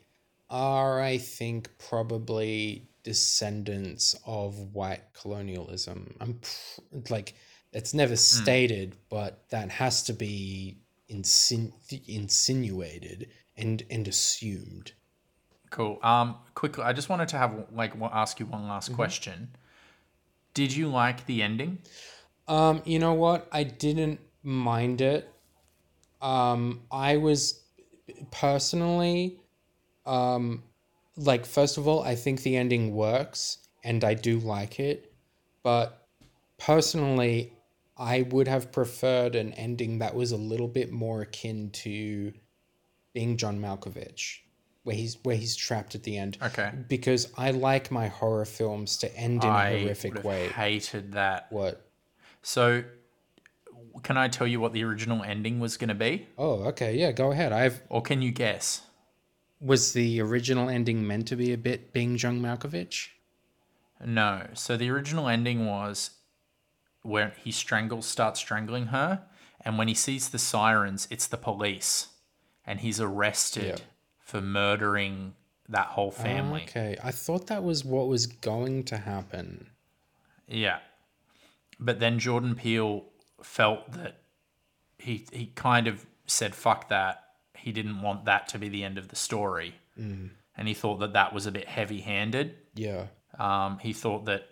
[0.48, 6.14] are I think probably descendants of white colonialism.
[6.20, 7.34] I'm pr- like
[7.72, 11.72] it's never stated, but that has to be insin-
[12.06, 13.18] insinuated
[13.56, 14.92] and and assumed.
[15.70, 15.98] Cool.
[16.02, 17.92] Um, quickly, I just wanted to have like
[18.22, 18.96] ask you one last Mm-hmm.
[19.02, 19.48] question.
[20.54, 21.78] Did you like the ending?
[22.46, 23.48] Um, you know what?
[23.52, 25.22] I didn't mind it.
[26.20, 27.40] Um, I was
[28.30, 29.38] personally,
[30.06, 30.62] um,
[31.16, 35.12] like, first of all, I think the ending works and I do like it.
[35.62, 36.06] But
[36.58, 37.52] personally,
[37.96, 42.32] I would have preferred an ending that was a little bit more akin to
[43.12, 44.38] being John Malkovich,
[44.84, 46.38] where he's where he's trapped at the end.
[46.42, 46.70] Okay.
[46.88, 50.48] Because I like my horror films to end in a I horrific would've way.
[50.48, 51.46] hated that.
[51.50, 51.86] What?
[52.42, 52.84] So,
[54.02, 56.96] can I tell you what the original ending was going to be, Oh, okay.
[56.96, 57.52] Yeah, go ahead.
[57.52, 58.82] I've or can you guess?
[59.60, 63.08] Was the original ending meant to be a bit being John Malkovich?
[64.04, 64.46] No.
[64.54, 66.10] So the original ending was
[67.02, 69.22] where he strangles, starts strangling her,
[69.62, 72.08] and when he sees the sirens, it's the police,
[72.66, 73.84] and he's arrested Yeah.
[74.18, 75.34] for murdering
[75.68, 76.62] that whole family.
[76.62, 79.68] Okay, I thought that was what was going to happen.
[80.48, 80.80] Yeah.
[81.78, 83.04] But then Jordan Peele
[83.42, 84.20] felt that
[84.98, 87.24] he he kind of said fuck that.
[87.62, 89.74] He didn't want that to be the end of the story.
[90.56, 92.54] And he thought that that was a bit heavy-handed.
[92.74, 93.06] Yeah.
[93.38, 94.46] Um, he thought that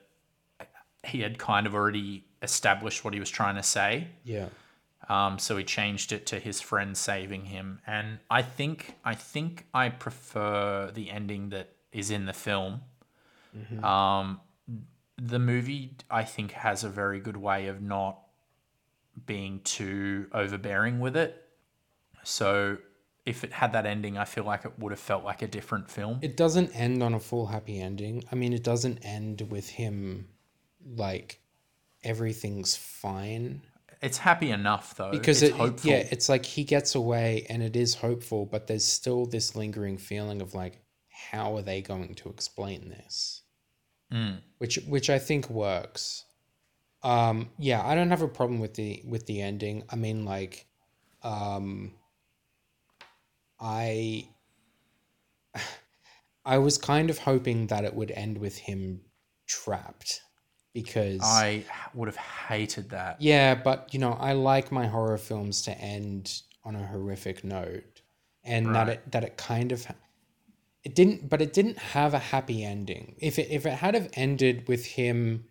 [1.04, 4.08] he had kind of already established what he was trying to say.
[4.24, 4.48] Yeah.
[5.08, 7.80] Um, so he changed it to his friend saving him.
[7.86, 12.82] And I think I think I prefer the ending that is in the film.
[13.82, 14.40] Um,
[15.16, 18.18] the movie I think has a very good way of not
[19.26, 21.44] being too overbearing with it.
[22.22, 22.78] So
[23.28, 25.90] if it had that ending, I feel like it would have felt like a different
[25.90, 26.18] film.
[26.22, 28.24] It doesn't end on a full happy ending.
[28.32, 30.28] I mean, it doesn't end with him
[30.96, 31.40] like
[32.04, 33.60] everything's fine
[34.00, 35.10] It's happy enough though.
[35.10, 35.90] because it's it hopeful.
[35.90, 39.98] yeah, it's like he gets away and it is hopeful, but there's still this lingering
[39.98, 40.80] feeling of like
[41.30, 43.42] how are they going to explain this?
[44.12, 44.38] Mm.
[44.56, 46.24] which which I think works.
[47.02, 49.84] Um, yeah, I don't have a problem with the with the ending.
[49.90, 50.66] I mean, like,
[51.22, 51.92] um,
[53.60, 54.28] I
[56.44, 59.00] I was kind of hoping that it would end with him
[59.46, 60.22] trapped
[60.72, 63.20] because I would have hated that.
[63.20, 68.02] yeah, but you know, I like my horror films to end on a horrific note,
[68.44, 69.86] and that it that it kind of
[70.84, 73.16] it didn't, but it didn't have a happy ending.
[73.18, 75.44] If it if it had have ended with him,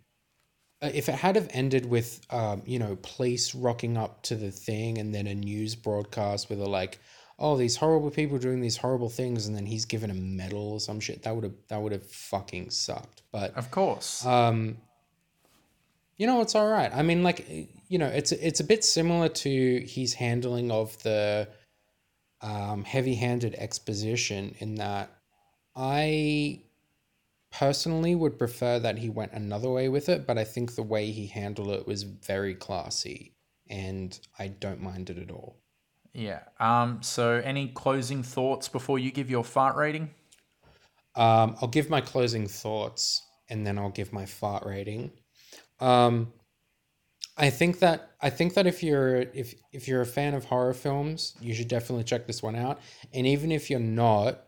[0.82, 4.52] uh, if it had have ended with um, you know, police rocking up to the
[4.52, 7.00] thing, and then a news broadcast with a like.
[7.40, 10.80] Oh, these horrible people doing these horrible things, and then he's given a medal or
[10.80, 11.22] some shit.
[11.24, 13.22] That would have that would have fucking sucked.
[13.32, 14.26] But Of course.
[14.26, 14.78] um,
[16.18, 16.92] you know, it's all right.
[16.92, 17.48] I mean, like,
[17.90, 21.48] you know, it's it's a bit similar to his handling of the
[22.42, 25.12] um, heavy-handed exposition in that
[25.76, 26.62] I
[27.52, 31.12] personally would prefer that he went another way with it, but I think the way
[31.12, 33.34] he handled it was very classy,
[33.70, 35.58] and I don't mind it at all.
[36.18, 36.40] Yeah.
[36.60, 37.04] Um.
[37.04, 40.10] So, any closing thoughts before you give your fart rating?
[41.16, 45.12] Um, I'll give my closing thoughts and then I'll give my fart rating.
[45.80, 46.34] Um,
[47.38, 50.74] I think that I think that if you're if if you're a fan of horror
[50.74, 52.80] films, you should definitely check this one out.
[53.14, 54.44] And even if you're not,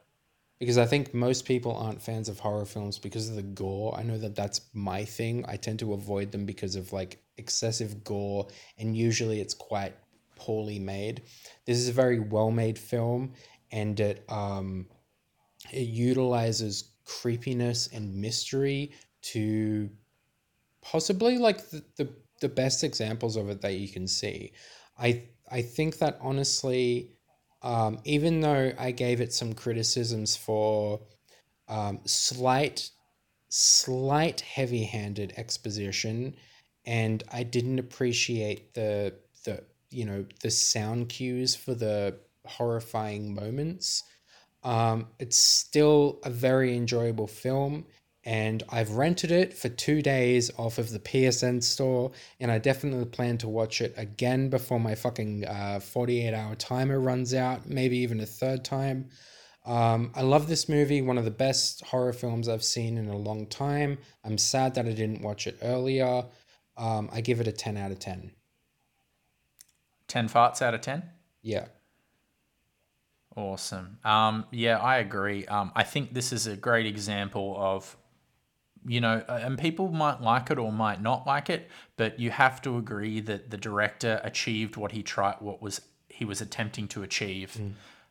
[0.59, 3.95] because I think most people aren't fans of horror films because of the gore.
[3.95, 5.45] I know that that's my thing.
[5.47, 8.47] I tend to avoid them because of like excessive gore,
[8.79, 9.93] and usually it's quite
[10.39, 11.23] poorly made.
[11.65, 13.33] This is a very well made film,
[13.71, 14.87] and it um,
[15.71, 19.89] it utilizes creepiness and mystery to
[20.81, 22.09] possibly like the, the,
[22.41, 24.53] the best examples of it that you can see.
[24.97, 27.11] I I think that honestly,
[27.61, 31.01] um, even though I gave it some criticisms for
[31.67, 32.89] um, slight
[33.49, 36.35] slight heavy-handed exposition
[36.85, 39.13] and I didn't appreciate the
[39.45, 44.03] the you know the sound cues for the horrifying moments.
[44.63, 47.85] Um, it's still a very enjoyable film,
[48.25, 53.05] and I've rented it for two days off of the PSN store, and I definitely
[53.05, 57.97] plan to watch it again before my fucking uh, 48 hour timer runs out, maybe
[57.99, 59.09] even a third time.
[59.65, 63.17] Um, I love this movie, one of the best horror films I've seen in a
[63.17, 63.97] long time.
[64.23, 66.25] I'm sad that I didn't watch it earlier.
[66.75, 68.31] Um, I give it a 10 out of 10.
[70.09, 71.03] 10 farts out of 10?
[71.41, 71.67] Yeah.
[73.35, 73.99] Awesome.
[74.03, 75.45] Um, yeah, I agree.
[75.45, 77.95] Um, I think this is a great example of,
[78.85, 82.61] you know, and people might like it or might not like it, but you have
[82.63, 87.03] to agree that the director achieved what he tried, what was he was attempting to
[87.03, 87.57] achieve.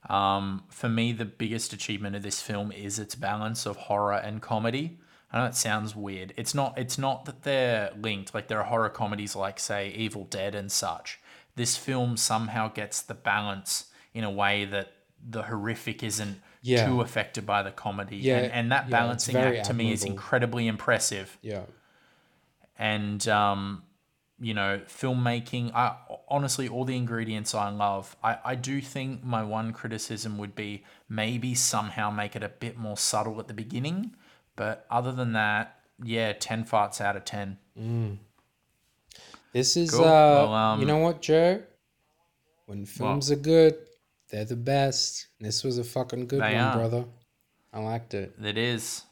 [0.09, 4.41] Um, for me, the biggest achievement of this film is its balance of horror and
[4.41, 4.99] comedy.
[5.31, 6.33] I know it sounds weird.
[6.39, 6.79] It's not.
[6.79, 8.33] It's not that they're linked.
[8.33, 11.21] Like there are horror comedies, like say Evil Dead and such.
[11.59, 13.71] This film somehow gets the balance
[14.15, 14.89] in a way that
[15.37, 16.87] the horrific isn't Yeah.
[16.87, 18.17] too affected by the comedy.
[18.17, 21.65] Yeah, and, and that balancing very act to me is incredibly impressive Yeah.
[22.79, 23.83] and um,
[24.41, 25.97] you know filmmaking I,
[26.29, 30.85] honestly all the ingredients i love I, I do think my one criticism would be
[31.09, 34.15] maybe somehow make it a bit more subtle at the beginning
[34.55, 37.59] but other than that yeah 10 farts out of 10
[39.53, 40.05] This is Cool.
[40.05, 41.63] uh Well, um, you know what, Joe?
[42.67, 43.77] When films are good,
[44.31, 45.29] they're the best.
[45.41, 46.77] This was a fucking good one, are.
[46.77, 47.05] brother.
[47.73, 48.35] I liked it.
[48.43, 49.05] it is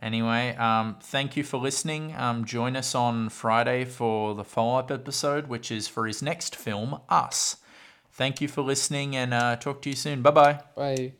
[0.00, 5.48] anyway um, thank you for listening um, join us on friday for the follow-up episode
[5.48, 7.56] which is for his next film us
[8.10, 11.12] thank you for listening and uh, talk to you soon bye bye Bye.